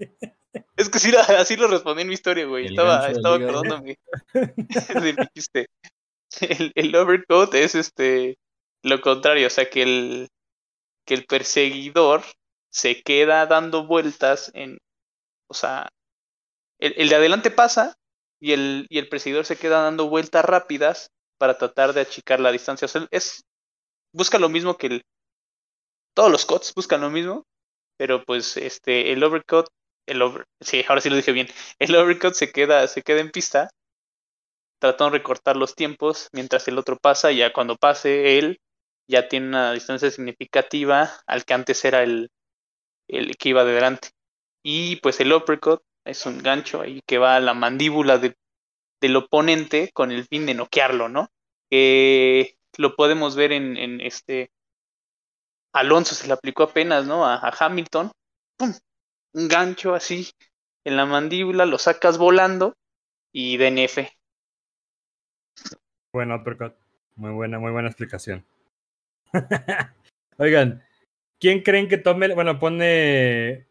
[0.77, 2.67] Es que sí, así lo respondí en mi historia, güey.
[2.67, 3.99] El Estaba, estaba acordándome
[4.35, 5.67] de mi chiste.
[6.41, 8.39] El, el overcut es este
[8.83, 10.29] lo contrario, o sea que el
[11.05, 12.23] que el perseguidor
[12.71, 14.79] se queda dando vueltas en,
[15.49, 15.89] o sea,
[16.79, 17.97] el, el de adelante pasa
[18.41, 22.53] y el, y el perseguidor se queda dando vueltas rápidas para tratar de achicar la
[22.53, 22.87] distancia.
[22.87, 23.45] O sea, es
[24.13, 25.03] busca lo mismo que el
[26.15, 27.47] todos los cuts buscan lo mismo,
[27.97, 29.67] pero pues este el overcut,
[30.09, 31.49] el over, sí, ahora sí lo dije bien.
[31.79, 33.71] El overcut se queda se queda en pista
[34.81, 38.61] tratando de recortar los tiempos mientras el otro pasa, ya cuando pase él
[39.09, 42.31] ya tiene una distancia significativa al que antes era el,
[43.09, 44.11] el que iba de delante.
[44.65, 48.37] Y pues el uppercut es un gancho ahí que va a la mandíbula de-
[49.01, 51.29] del oponente con el fin de noquearlo, ¿no?
[52.79, 54.51] Lo podemos ver en, en este
[55.73, 57.25] Alonso se le aplicó apenas, ¿no?
[57.25, 58.11] A, a Hamilton,
[58.59, 58.75] ¡pum!
[59.33, 60.31] Un gancho así
[60.85, 62.75] en la mandíbula, lo sacas volando
[63.33, 63.99] y DNF.
[66.13, 66.75] Bueno, uppercut.
[67.17, 68.45] Muy buena, muy buena explicación.
[70.39, 70.83] Oigan,
[71.41, 72.33] ¿quién creen que tome?
[72.35, 73.67] Bueno, pone.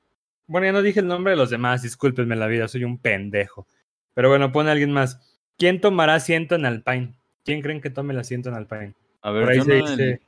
[0.47, 3.68] Bueno, ya no dije el nombre de los demás, discúlpenme la vida, soy un pendejo.
[4.14, 5.38] Pero bueno, pone alguien más.
[5.58, 7.14] ¿Quién tomará asiento en Alpine?
[7.43, 8.93] ¿Quién creen que tome el asiento en Alpine?
[9.22, 10.03] A Por ver, ahí se Jonah, el- dice.
[10.03, 10.20] el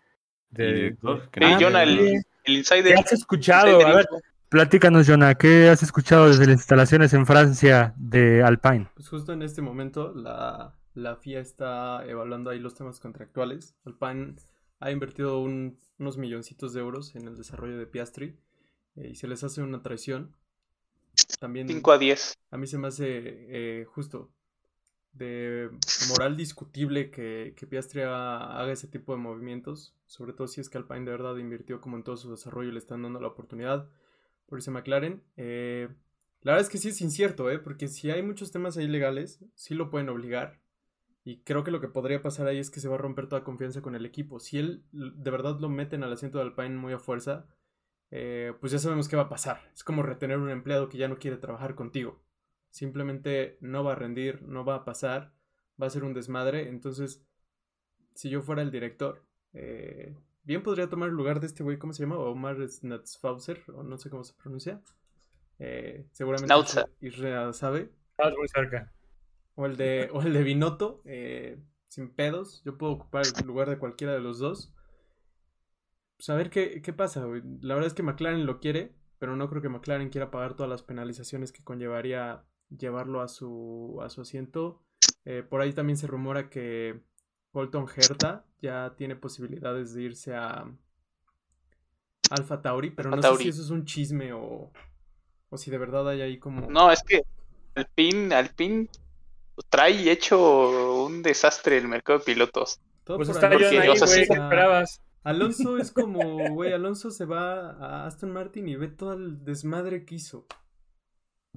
[0.50, 2.00] de- director, el,
[2.46, 2.94] el insider.
[2.96, 3.72] ¿Qué has escuchado?
[3.74, 4.08] insider A ver.
[4.50, 8.88] Platícanos, Jonah, ¿qué has escuchado desde las instalaciones en Francia de Alpine?
[8.96, 13.76] Pues justo en este momento la, la FIA está evaluando ahí los temas contractuales.
[13.86, 14.36] Alpine
[14.80, 18.38] ha invertido un- unos milloncitos de euros en el desarrollo de Piastri
[18.96, 20.36] eh, y se les hace una traición.
[21.40, 22.34] También 5 a 10.
[22.52, 24.32] a mí se me hace eh, justo
[25.14, 25.70] de
[26.10, 30.70] moral discutible que, que Piastri haga, haga ese tipo de movimientos, sobre todo si es
[30.70, 33.28] que Alpine de verdad invirtió como en todo su desarrollo y le están dando la
[33.28, 33.90] oportunidad
[34.50, 35.24] por ese McLaren.
[35.38, 35.88] Eh,
[36.42, 37.60] la verdad es que sí es incierto, ¿eh?
[37.60, 40.60] porque si hay muchos temas ahí legales, sí lo pueden obligar.
[41.24, 43.44] Y creo que lo que podría pasar ahí es que se va a romper toda
[43.44, 44.40] confianza con el equipo.
[44.40, 47.46] Si él de verdad lo meten al asiento de Alpine muy a fuerza,
[48.10, 49.70] eh, pues ya sabemos qué va a pasar.
[49.74, 52.24] Es como retener un empleado que ya no quiere trabajar contigo.
[52.70, 55.34] Simplemente no va a rendir, no va a pasar,
[55.82, 56.70] va a ser un desmadre.
[56.70, 57.24] Entonces,
[58.16, 59.24] si yo fuera el director,
[59.54, 60.16] eh,
[60.50, 62.18] bien podría tomar el lugar de este güey, ¿cómo se llama?
[62.18, 64.82] Omar Snatzfauser, o no sé cómo se pronuncia.
[65.60, 66.52] Eh, seguramente.
[67.02, 67.92] Israel sabe.
[68.18, 68.92] Estás muy cerca.
[69.54, 72.64] O el de, o el de Binotto, eh, sin pedos.
[72.66, 74.74] Yo puedo ocupar el lugar de cualquiera de los dos.
[76.18, 77.44] Pues a ver qué, qué pasa, güey.
[77.62, 80.70] La verdad es que McLaren lo quiere, pero no creo que McLaren quiera pagar todas
[80.72, 82.44] las penalizaciones que conllevaría
[82.76, 84.82] llevarlo a su, a su asiento.
[85.26, 87.04] Eh, por ahí también se rumora que
[87.52, 90.66] Colton Herta ya tiene posibilidades de irse a
[92.32, 94.72] Alfa Tauri, pero no sé si eso es un chisme o,
[95.50, 96.70] o si de verdad hay ahí como...
[96.70, 97.24] No, es que
[97.76, 98.88] Alpine, Alpine
[99.70, 102.80] trae hecho un desastre el mercado de pilotos.
[103.04, 103.60] Todo Pues por está ahí,
[103.98, 105.02] sea, güey, sí- ¿qué esperabas?
[105.24, 110.06] Alonso es como, güey, Alonso se va a Aston Martin y ve todo el desmadre
[110.06, 110.46] que hizo.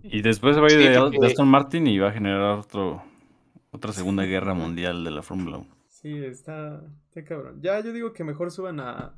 [0.03, 2.13] Y después se va a ir Sí, de, porque- de Aston Martin y va a
[2.13, 3.03] generar otro,
[3.73, 5.77] otra segunda guerra mundial de la Fórmula 1.
[6.03, 7.61] Sí, está, está cabrón.
[7.63, 9.15] Ya yo digo que mejor suban a,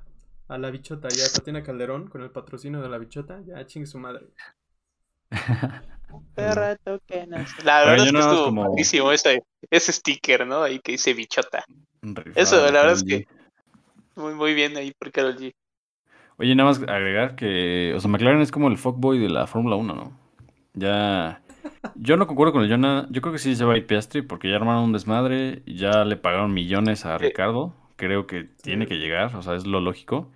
[0.48, 3.98] a la bichota, ya Tatiana Calderón con el patrocinio de la bichota, ya chingue su
[3.98, 4.26] madre.
[6.34, 7.62] Perrato que nace.
[7.64, 10.62] La verdad es que estuvo como- padrísimo ese, ese sticker, ¿no?
[10.62, 11.64] Ahí que dice bichota.
[12.34, 13.26] Eso, la verdad es que
[14.14, 15.52] muy, muy bien ahí por Carol G.
[16.36, 19.76] Oye, nada más agregar que, o sea, McLaren es como el fuckboy de la Fórmula
[19.76, 20.18] 1, ¿no?
[20.74, 21.40] Ya,
[21.94, 24.22] yo no concuerdo con el Jonah, yo creo que sí se va a ir Piastri
[24.22, 27.18] porque ya armaron un desmadre, ya le pagaron millones a.
[27.18, 30.30] Ricardo, creo que tiene que llegar, o sea, es lo lógico.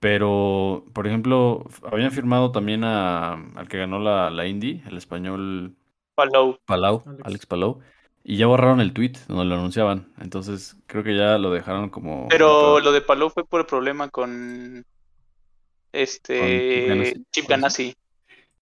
[0.00, 5.74] Pero, por ejemplo, habían firmado también a, al que ganó la, la Indy, el español
[6.14, 6.58] Follow.
[6.64, 7.22] Palau, Alex.
[7.24, 7.80] Alex Palau,
[8.22, 10.12] y ya borraron el tweet donde lo anunciaban.
[10.20, 12.28] Entonces, creo que ya lo dejaron como...
[12.28, 14.84] Pero lo de Palou fue por el problema con
[15.92, 17.48] este Con Ganassi, Chip.
[17.48, 17.96] Ganassi.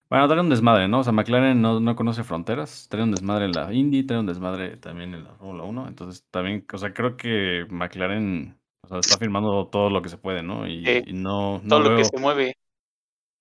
[0.08, 1.00] Bueno, trae un desmadre, ¿no?
[1.00, 4.26] O sea, McLaren no, no conoce fronteras, trae un desmadre en la Indy, trae un
[4.26, 8.98] desmadre también en la Fórmula 1, entonces también, o sea, creo que McLaren, o sea,
[8.98, 10.68] está firmando todo lo que se puede, ¿no?
[10.68, 12.56] Y, no, no Todo lo que se mueve.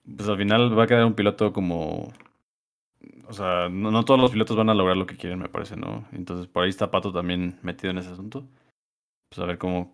[0.04, 2.12] pues al final va a quedar un piloto como,
[3.28, 5.76] o sea, no, no todos los pilotos van a lograr lo que quieren, me parece,
[5.76, 6.08] ¿no?
[6.14, 8.48] Entonces, por ahí está Pato también metido en ese asunto,
[9.30, 9.94] pues a ver cómo,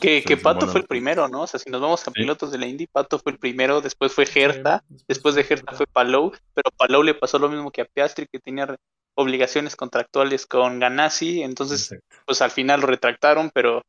[0.00, 1.42] Que, que Pato fue el primero, ¿no?
[1.42, 2.12] O sea, si nos vamos a Sí.
[2.12, 5.56] pilotos de la Indy, Pato fue el primero, después fue Herta, Sí, después de fue
[5.56, 8.76] Herta fue Palou, pero Palou le pasó lo mismo que a Piastri, que tenía
[9.14, 12.16] obligaciones contractuales con Ganassi, entonces Exacto.
[12.26, 13.82] pues al final lo retractaron, pero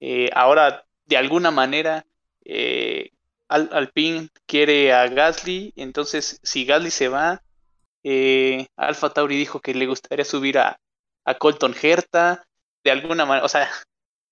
[0.00, 2.04] eh, ahora de alguna manera
[2.44, 3.10] eh,
[3.48, 7.42] Al- Alpine quiere a Gasly, entonces si Gasly se va,
[8.02, 10.78] eh, Alfa Tauri dijo que le gustaría subir a,
[11.24, 12.46] a Colton Herta,
[12.82, 13.68] de alguna manera, o sea,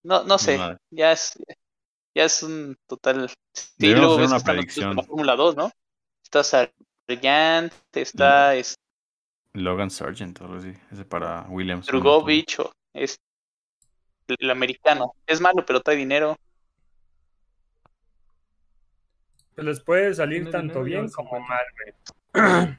[0.09, 0.79] no, no sé, Madre.
[0.91, 1.39] ya es,
[2.15, 3.31] ya es un total...
[3.53, 4.97] Sí, luego ves una predicción.
[4.97, 5.71] la Fórmula 2, ¿no?
[6.25, 8.75] Está Sargent, está es
[9.53, 11.87] Logan Sargent, o algo así, ese para Williams.
[11.87, 13.19] Drugovich, o es
[14.29, 15.15] el, el americano.
[15.27, 16.37] Es malo, pero trae dinero.
[19.55, 22.79] Pues les puede salir tanto bien como mal, güey.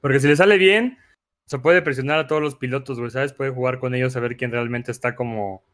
[0.00, 0.98] Porque si le sale bien,
[1.46, 3.32] se puede presionar a todos los pilotos, güey, ¿sabes?
[3.32, 5.64] Puede jugar con ellos a ver quién realmente está como,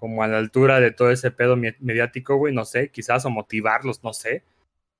[0.00, 4.02] como a la altura de todo ese pedo mediático, güey, no sé, quizás, o motivarlos,
[4.02, 4.42] no sé.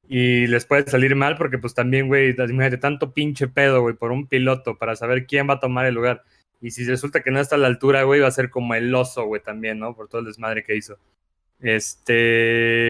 [0.08, 4.12] Y les puede salir mal porque pues también, güey, imagínate tanto pinche pedo, güey, por
[4.12, 6.22] un piloto para saber quién va a tomar el lugar.
[6.60, 8.94] Y si resulta que no está a la altura, güey, va a ser como el
[8.94, 9.94] oso, güey, también, ¿no?
[9.96, 10.98] Por todo el desmadre que hizo.
[11.60, 12.88] Este.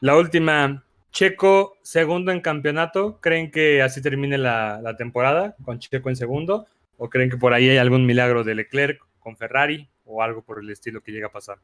[0.00, 0.84] La última.
[1.12, 3.18] Checo, segundo en campeonato.
[3.20, 6.66] ¿Creen que así termine la, la temporada con Checo en segundo?
[6.98, 10.58] ¿O creen que por ahí hay algún milagro de Leclerc con Ferrari o algo por
[10.60, 11.58] el estilo que llega a pasar?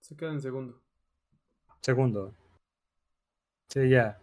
[0.00, 0.80] Se queda en segundo.
[1.80, 2.34] Segundo.
[3.70, 4.18] Sí, ya.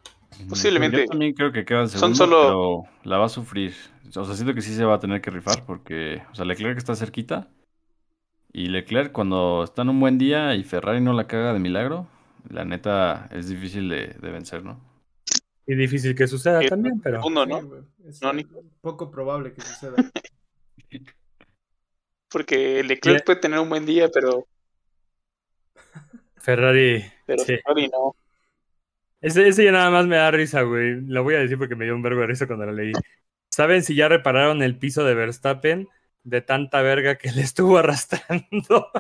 [0.48, 1.02] Posiblemente.
[1.02, 3.74] Yo también creo que queda en Son segundo, solo- pero la va a sufrir.
[4.16, 6.78] O sea, siento que sí se va a tener que rifar porque, o sea, Leclerc
[6.78, 7.50] está cerquita
[8.54, 12.08] y Leclerc cuando está en un buen día y Ferrari no la caga de milagro,
[12.50, 14.80] la neta es difícil de, de vencer, ¿no?
[15.66, 17.18] Y difícil que suceda Sí, también, pero.
[17.18, 17.86] Segundo, ¿no?
[18.08, 18.64] Es No, Nico.
[18.82, 19.96] poco probable que suceda.
[22.30, 23.26] Porque Leclerc Ya.
[23.26, 24.46] puede tener un buen día, pero,
[26.38, 27.04] Ferrari.
[27.26, 27.58] pero sí.
[27.58, 28.16] Ferrari no.
[29.22, 31.02] Ese, ese ya nada más me da risa, güey.
[31.02, 32.94] Lo voy a decir porque me dio un vergo de risa cuando lo leí.
[33.52, 35.90] ¿Saben si ya repararon el piso de Verstappen
[36.24, 38.92] de tanta verga que le estuvo arrastrando?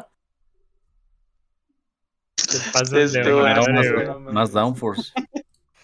[2.35, 4.33] Se pasan de madre, güey.
[4.33, 5.13] Más downforce.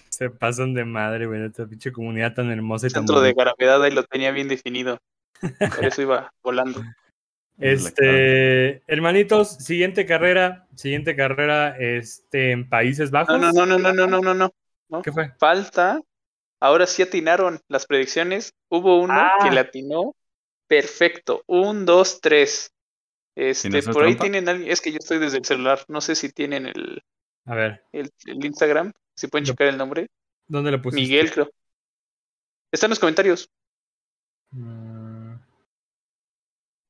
[0.10, 1.46] Se pasan de madre, güey.
[1.46, 4.98] Esta pinche comunidad tan hermosa y tan Centro de gravedad ahí lo tenía bien definido.
[5.40, 6.82] Por eso iba volando.
[7.58, 13.40] Este, hermanitos, siguiente carrera, siguiente carrera este, en Países Bajos.
[13.40, 14.54] No, no, no, no, no, no, no, no.
[14.90, 15.02] no.
[15.02, 15.32] ¿Qué fue?
[15.40, 16.02] Falta.
[16.60, 18.54] Ahora sí atinaron las predicciones.
[18.70, 19.34] Hubo uno ah.
[19.42, 20.16] que le atinó.
[20.68, 21.44] Perfecto.
[21.48, 22.74] Un, dos, tres.
[23.36, 24.72] Este, por ahí tienen alguien.
[24.72, 25.80] Es que yo estoy desde el celular.
[25.88, 27.04] No sé si tienen el.
[27.46, 27.84] A ver.
[27.92, 28.92] El, el Instagram.
[29.16, 30.08] Si pueden checar el nombre.
[30.48, 31.02] ¿Dónde lo pusiste?
[31.02, 31.52] Miguel, creo.
[32.72, 33.50] Está en los comentarios.
[34.52, 34.95] Mm.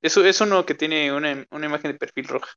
[0.06, 2.51] Eso es uno que tiene una, una imagen de perfil roja.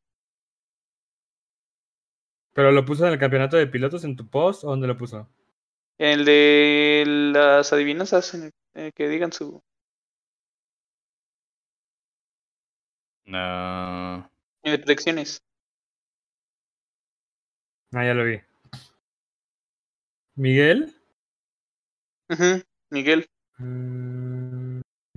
[2.52, 5.26] ¿Pero lo puso en el campeonato de pilotos en tu post o dónde lo puso?
[5.96, 9.62] El de las adivinanzas, en el- que digan su.
[13.32, 14.28] Ah,
[14.62, 15.42] el de predicciones.
[17.94, 18.42] Ah, ya lo vi.
[20.36, 20.94] ¿Miguel?
[22.90, 23.26] Miguel.
[23.56, 24.27] Mm,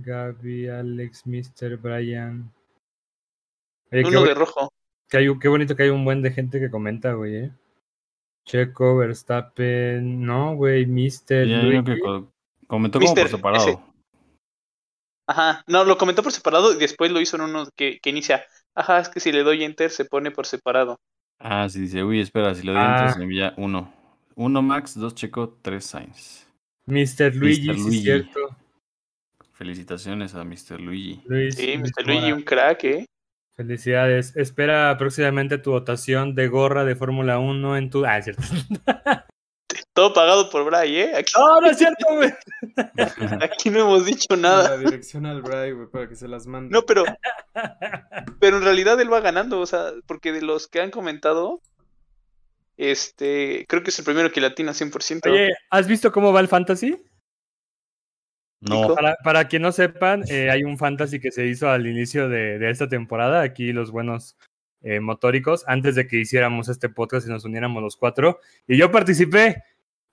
[0.02, 1.76] Gaby, Alex, Mr.
[1.76, 2.52] Brian.
[3.90, 4.72] Oye, Uno de rojo.
[5.08, 7.50] que hay, qué bonito que hay un buen de gente que comenta, güey, eh.
[8.46, 11.46] Checo, Verstappen, no, güey, Mr.
[11.46, 12.00] y hay uno que Luigi.
[12.02, 12.32] co-
[12.66, 13.68] comentó como por Mister, separado.
[13.68, 13.78] ese.
[15.28, 15.62] Ajá.
[15.68, 18.44] No, lo comentó por separado y después lo hizo en uno que, que inicia.
[18.74, 20.96] Ajá, es que si le doy enter se pone por separado.
[21.38, 22.92] Ah, sí, dice, uy, espera, si le doy Ah.
[22.96, 23.92] entonces me envía uno.
[24.34, 26.46] Uno Max, dos Checo, tres Sainz.
[26.86, 27.34] Mr.
[27.36, 28.02] Luigi, sí, Luigi.
[28.02, 28.40] cierto.
[29.62, 30.80] Felicitaciones a Mr.
[30.80, 31.22] Luigi.
[31.24, 32.04] Luis, Sí, Luis Mr.
[32.04, 33.06] Luigi, un crack, ¿eh?
[33.54, 34.34] Felicidades.
[34.34, 38.04] Espera próximamente tu votación de gorra de Fórmula 1 en tu.
[38.04, 38.42] Ah, es cierto.
[39.92, 41.12] Todo pagado por Bray, ¿eh?
[41.16, 42.32] Aquí, No, no es cierto, güey.
[43.40, 44.70] aquí no hemos dicho nada.
[44.70, 46.72] La dirección al Bray, güey, para que se las mande.
[46.72, 47.04] No, pero,
[48.40, 51.62] pero en realidad él va ganando, o sea, porque de los que han comentado,
[52.76, 55.30] este, creo que es el primero que latina 100%.
[55.30, 57.00] Oye, ¿has visto cómo va el fantasy?
[58.62, 58.94] No.
[58.94, 62.58] Para, para quien no sepan, eh, hay un fantasy que se hizo al inicio de,
[62.58, 63.42] de esta temporada.
[63.42, 64.36] Aquí los buenos
[64.82, 68.38] eh, motóricos, antes de que hiciéramos este podcast y nos uniéramos los cuatro.
[68.66, 69.62] Y yo participé.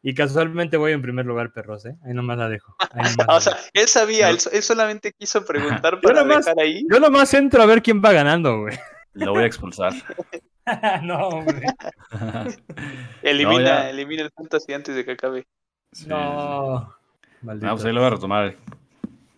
[0.01, 1.95] Y casualmente voy en primer lugar, perros, ¿eh?
[2.05, 2.73] Ahí nomás la dejo.
[2.79, 3.67] Ahí nomás la O sea, dejo.
[3.73, 4.31] él sabía, No.
[4.31, 6.85] él, so- él solamente quiso preguntar para nomás- dejar ahí.
[6.89, 8.77] Yo nomás entro a ver quién va ganando, güey.
[9.13, 9.91] lo voy a expulsar.
[11.03, 11.67] no, hombre.
[13.21, 15.47] Elimina, elimina el fantasy antes de que acabe.
[15.91, 16.09] Sí, sí,
[17.39, 17.45] sí.
[17.45, 17.47] No.
[17.47, 17.67] Maldito.
[17.67, 18.55] Ah, pues ahí lo voy a retomar.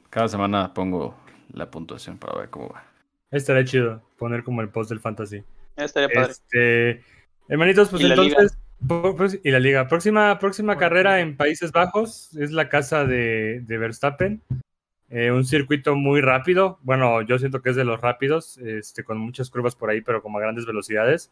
[0.10, 1.16] Cada semana pongo
[1.54, 2.84] la puntuación para ver cómo va.
[3.32, 5.44] Estaría chido poner como el post del fantasy.
[5.78, 6.32] Estaría padre.
[6.32, 7.04] Este,
[7.48, 8.58] hermanitos, pues Y la entonces.
[9.18, 9.88] pues, y la liga.
[9.88, 14.42] Próxima, próxima carrera en Países Bajos es la casa de, de Verstappen.
[15.10, 16.80] Eh, un circuito muy rápido.
[16.84, 20.22] Bueno, yo siento que es de los rápidos, este, con muchas curvas por ahí, pero
[20.22, 21.32] como a grandes velocidades.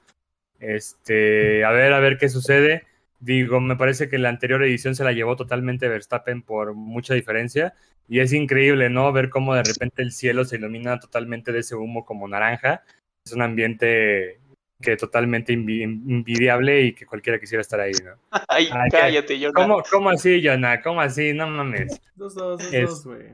[0.59, 2.85] Este, a ver, a ver qué sucede.
[3.19, 7.73] Digo, me parece que la anterior edición se la llevó totalmente Verstappen por mucha diferencia.
[8.07, 9.11] Y es increíble, ¿no?
[9.11, 12.83] Ver cómo de repente el cielo se ilumina totalmente de ese humo como naranja.
[13.25, 14.39] Es un ambiente
[14.81, 18.11] que totalmente envi- envidiable y que cualquiera quisiera estar ahí, ¿no?
[18.47, 19.53] Ay, Ay, cállate, Jordan.
[19.53, 20.81] ¿Cómo, cómo así, Jonah?
[20.81, 21.33] ¿Cómo así?
[21.33, 22.01] No mames.
[22.15, 23.27] Dos, dos, dos, Es- dos, güey.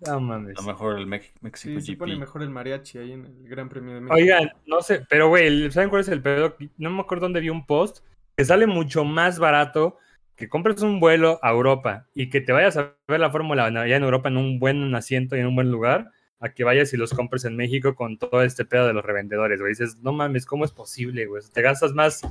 [0.00, 0.58] No mames.
[0.58, 1.98] A lo mejor el Mex- México Sí, se GP.
[1.98, 4.16] pone mejor el mariachi ahí en el Gran Premio de México.
[4.16, 6.56] Oigan, no sé, pero güey, ¿saben cuál es el pedo?
[6.78, 8.04] No me acuerdo dónde vi un post
[8.36, 9.98] que sale mucho más barato
[10.36, 13.96] que compres un vuelo a Europa y que te vayas a ver la Fórmula allá
[13.96, 16.10] en Europa en un buen asiento y en un buen lugar,
[16.40, 19.60] a que vayas y los compres en México con todo este pedo de los revendedores,
[19.60, 19.70] güey.
[19.70, 21.42] Dices, no mames, ¿cómo es posible, güey?
[21.52, 22.22] Te gastas más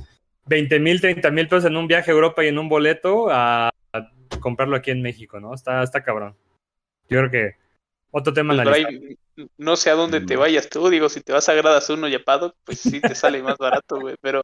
[0.46, 3.70] 20 mil, 30 mil pesos en un viaje a Europa y en un boleto a,
[3.92, 5.54] a comprarlo aquí en México, ¿no?
[5.54, 6.36] Está, está cabrón.
[7.08, 7.56] Yo creo que
[8.10, 8.92] Otro tema Pues, analizar.
[8.92, 9.18] Bray,
[9.56, 12.14] no sé a dónde te vayas tú, digo, si te vas a Gradas 1 y
[12.14, 14.42] a Paddock, pues sí te sale más barato, güey, pero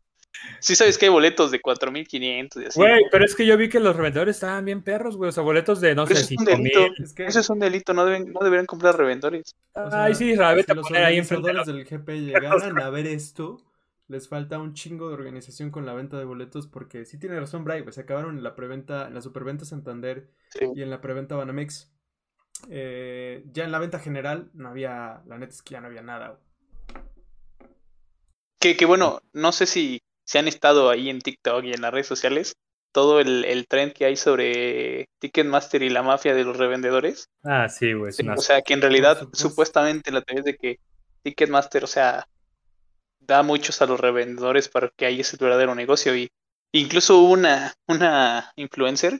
[0.60, 2.78] sí sabes que hay boletos de 4500 y así.
[2.78, 5.28] Güey, pero es que yo vi que los revendedores estaban bien perros, güey.
[5.28, 6.72] O sea, boletos de, no Pero sé, eso es un 5 mil.
[6.72, 7.02] delito.
[7.02, 9.54] Es que Eso es un delito, no deben, no deberían comprar revendedores.
[9.74, 11.52] o sea, Ay, sí, la vete si a los poner ahí enfrente.
[11.52, 13.58] los- del GP llegaran a ver esto,
[14.08, 17.62] les falta un chingo de organización con la venta de boletos porque sí tiene razón
[17.64, 20.66] Bray, pues se acabaron en la preventa, en la superventa Santander Sí.
[20.74, 21.92] y en la preventa Banamex.
[22.68, 26.02] Eh, ya en la venta general no había, la neta es que ya no había
[26.02, 26.28] nada.
[26.28, 26.40] güey.
[28.60, 31.92] Que, que bueno, no sé si, si han estado ahí en TikTok y en las
[31.92, 32.54] redes sociales,
[32.92, 37.26] todo el, el trend que hay sobre Ticketmaster y la mafia de los revendedores.
[37.42, 38.12] Ah, sí, güey.
[38.12, 40.78] Sí, o sea, que en realidad, supuestamente la teoría es de que
[41.24, 42.28] Ticketmaster, o sea,
[43.18, 46.14] da muchos a los revendedores para que ahí es el verdadero negocio.
[46.14, 46.30] Y
[46.70, 49.18] incluso hubo una, una influencer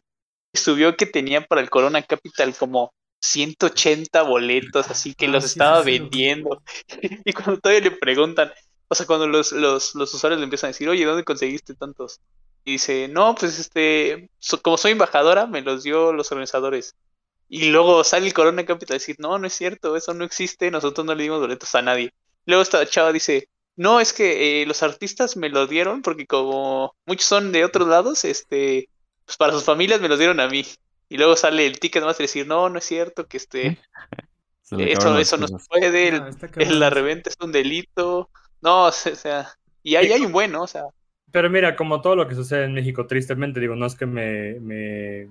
[0.52, 5.44] que subió que tenía para el Corona Capital como 180 boletos, así que Ah, los
[5.44, 6.62] estaba vendiendo.
[7.24, 8.52] Y cuando todavía le preguntan,
[8.91, 12.20] o sea, cuando los, los, los usuarios le empiezan a decir, oye, ¿dónde conseguiste tantos?
[12.64, 16.97] Y dice, no, pues este, so- como soy embajadora, me los dio los organizadores.
[17.49, 20.70] Y luego sale el Corona Capital a decir, no, no es cierto, eso no existe,
[20.70, 22.12] nosotros no le dimos boletos a nadie.
[22.47, 26.95] Luego esta chava dice, no, es que eh, los artistas me lo dieron porque como
[27.07, 28.88] muchos son de otros lados, este,
[29.26, 30.64] pues para sus familias me los dieron a mí.
[31.09, 33.78] Y luego sale el Ticketmaster a decir, no, no es cierto, que este,
[34.70, 38.30] le eso, eso no se puede, el- está el- la reventa es un delito.
[38.62, 39.48] No, o sea,
[39.82, 40.84] y ahí hay un bueno, o sea,
[41.32, 44.61] Pero mira, como todo lo que sucede en México, tristemente, digo, no es que me,
[44.61, 45.28] me,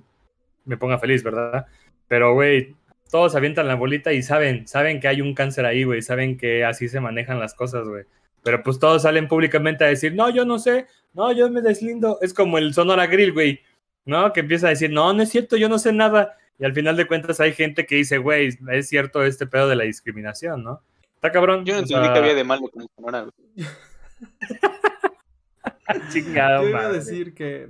[0.65, 1.67] me ponga feliz, ¿verdad?
[2.07, 2.75] Pero, güey,
[3.11, 6.63] todos avientan la bolita y saben, saben que hay un cáncer ahí, güey, saben que
[6.63, 8.05] así se manejan las cosas, güey.
[8.43, 12.19] Pero pues todos salen públicamente a decir, no, yo no sé, no, yo me deslindo.
[12.21, 13.61] Es como el Sonora Grill, güey,
[14.05, 14.32] ¿no?
[14.32, 16.38] Que empieza a decir, no, no es cierto, yo no sé nada.
[16.57, 19.75] Y al final de cuentas hay gente que dice, güey, es cierto este pedo de
[19.75, 20.82] la discriminación, ¿no?
[21.20, 21.65] Está cabrón.
[21.65, 23.67] yo no entendí sea, que había de malo con el Sonora, güey.
[26.11, 27.70] chingado, Yo iba a decir que...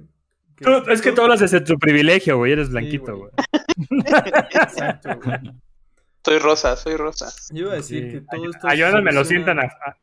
[0.56, 2.52] que- Tú- es que tú hablas desde tu privilegio, güey.
[2.52, 3.32] Eres blanquito, güey.
[3.90, 4.02] güey.
[4.52, 5.40] Exacto, güey.
[6.24, 7.32] Soy rosa, soy rosa.
[7.52, 8.12] Yo iba a decir Sí.
[8.12, 8.68] que todo esto...
[8.68, 9.98] A Jonah me lo sientan a- a-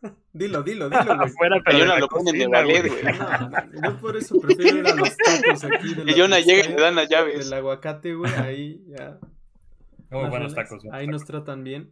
[0.32, 1.18] Dilo, dilo, dilo, güey.
[1.28, 1.84] afuera, pero.
[1.84, 3.02] la lo ponen de ballet, güey.
[3.02, 3.18] güey.
[3.18, 6.68] No, no, yo por eso prefiero ir a los tacos aquí de Jonah llega y
[6.68, 7.50] le dan las llaves.
[7.50, 9.18] Del aguacate, güey, ahí ya.
[10.10, 10.78] Muy buenos tacos.
[10.84, 11.90] buenos Ahí nos tratan bien.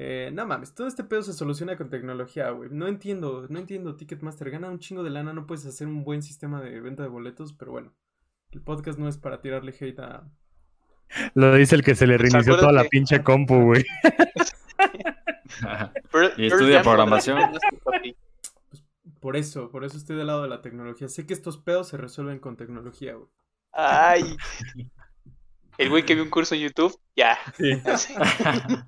[0.00, 2.70] Eh, no mames, todo este pedo se soluciona con tecnología, güey.
[2.70, 4.48] No entiendo, no entiendo Ticketmaster.
[4.48, 7.52] Gana un chingo de lana, no puedes hacer un buen sistema de venta de boletos,
[7.52, 7.92] pero bueno.
[8.52, 10.30] El podcast no es para tirarle hate a...
[11.34, 13.84] Lo dice el que se le reinició toda la pinche compu, güey.
[16.36, 17.40] Y estudia programación.
[17.84, 18.16] papi.
[19.18, 21.08] Por eso, por eso estoy del lado de la tecnología.
[21.08, 23.28] Sé que estos pedos se resuelven con tecnología, güey.
[23.72, 24.36] Ay.
[25.76, 27.36] El güey que vio un curso en YouTube, ya.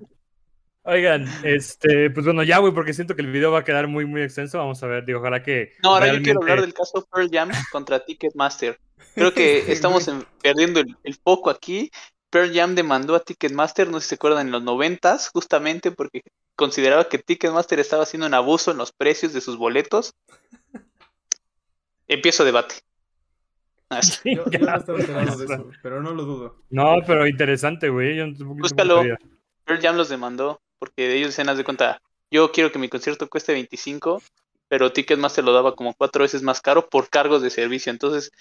[0.83, 4.05] Oigan, este, pues bueno, ya, güey, porque siento que el video va a quedar muy,
[4.05, 4.57] muy extenso.
[4.57, 5.73] Vamos a ver, digo, ojalá que.
[5.83, 8.79] No, ahora yo quiero realmente- hablar del caso Pearl Jam contra Ticketmaster.
[9.13, 11.91] Creo que estamos en- perdiendo el, el foco aquí.
[12.31, 16.21] Pearl Jam demandó a Ticketmaster, no sé si se acuerdan, en los noventas, justamente porque
[16.55, 20.13] consideraba que Ticketmaster estaba haciendo un abuso en los precios de sus boletos.
[22.07, 22.75] Empiezo debate.
[23.89, 24.35] Así.
[24.35, 25.69] Yo, yo no estaba enterado de Chingazo.
[25.69, 26.55] eso, pero no lo dudo.
[26.69, 28.17] No, pero interesante, güey.
[28.33, 29.03] Búscalo.
[29.65, 32.01] Pearl Jam los demandó porque ellos decían, haz de cuenta,
[32.31, 34.19] yo quiero que mi concierto cueste 25,
[34.67, 37.91] pero Ticketmaster lo daba como cuatro veces más caro por cargos de servicio.
[37.91, 38.31] Entonces,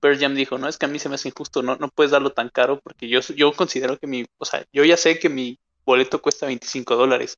[0.00, 2.10] Pearl Jam dijo, no, es que a mí se me hace injusto, no, no puedes
[2.10, 5.28] darlo tan caro porque yo, yo considero que mi, o sea, yo ya sé que
[5.28, 7.36] mi boleto cuesta 25 dólares.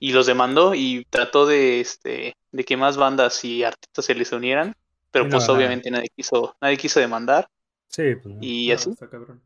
[0.00, 4.32] Y los demandó y trató de, este, de que más bandas y artistas se les
[4.32, 4.74] unieran,
[5.12, 7.48] pero no pues obviamente nadie quiso, nadie quiso demandar
[7.86, 8.34] Sí, pues.
[8.40, 8.90] y así.
[8.90, 9.40] está cabrón.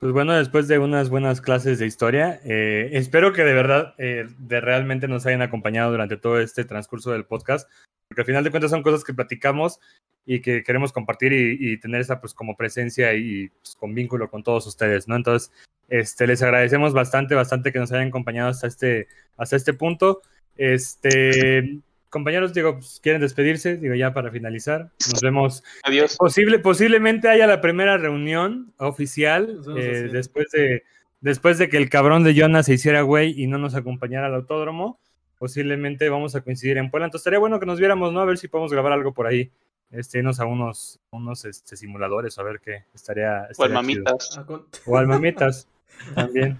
[0.00, 4.26] Pues bueno, después de unas buenas clases de historia, eh, espero que de verdad, eh,
[4.38, 7.70] de realmente nos hayan acompañado durante todo este transcurso del podcast,
[8.08, 9.78] porque al final de cuentas son cosas que platicamos
[10.24, 14.30] y que queremos compartir y, y tener esa pues como presencia y pues, con vínculo
[14.30, 15.16] con todos ustedes, ¿no?
[15.16, 15.52] Entonces,
[15.90, 20.22] este, les agradecemos bastante, bastante que nos hayan acompañado hasta este, hasta este punto.
[20.56, 21.78] Este,
[22.10, 24.90] compañeros, digo, pues, quieren despedirse, digo ya para finalizar.
[25.10, 26.16] Nos vemos Adiós.
[26.16, 30.82] Posible, posiblemente haya la primera reunión oficial eh, después, de,
[31.20, 34.34] después de que el cabrón de Jonas se hiciera güey y no nos acompañara al
[34.34, 34.98] autódromo.
[35.38, 37.06] Posiblemente vamos a coincidir en Puebla.
[37.06, 38.20] Entonces estaría bueno que nos viéramos, ¿no?
[38.20, 39.50] A ver si podemos grabar algo por ahí.
[39.90, 43.46] Este, irnos a unos, unos este, simuladores, a ver qué estaría.
[43.48, 44.38] O estaría mamitas.
[44.38, 44.84] Ah, con- chido.
[44.86, 45.66] O al mamitas
[46.14, 46.58] también.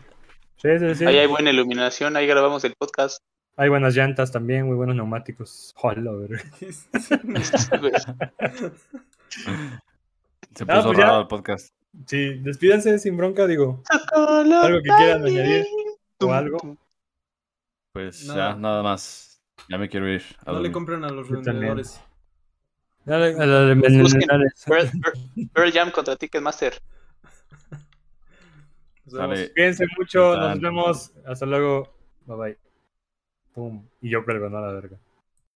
[0.57, 1.07] Sí, sí, sí.
[1.07, 3.23] Ahí hay buena iluminación, ahí grabamos el podcast.
[3.61, 5.75] Hay buenas llantas también, muy buenos neumáticos.
[5.83, 6.13] Hola.
[10.55, 11.05] Se Ah, puso pues ya.
[11.05, 11.75] raro el podcast.
[12.07, 13.83] Sí, despídense sin bronca, digo.
[14.15, 15.67] ¿Algo que quieran añadir?
[16.21, 16.79] ¿O algo?
[17.93, 18.53] Pues Nada.
[18.53, 19.43] ya, nada más.
[19.69, 20.23] Ya me quiero ir.
[20.47, 21.55] A No le compren a los Yo también.
[21.57, 22.01] vendedores.
[23.05, 24.03] Dale, a la de Busquen.
[24.21, 24.65] Menenales.
[24.67, 26.81] Pearl, Pearl- Pearl Jam contra Ticketmaster.
[29.05, 31.13] Cuídense mucho, nos vemos.
[31.27, 31.93] Hasta luego.
[32.25, 32.70] Bye bye.
[33.61, 33.83] Pum.
[34.01, 34.97] Y yo cuelgo, no a la verga.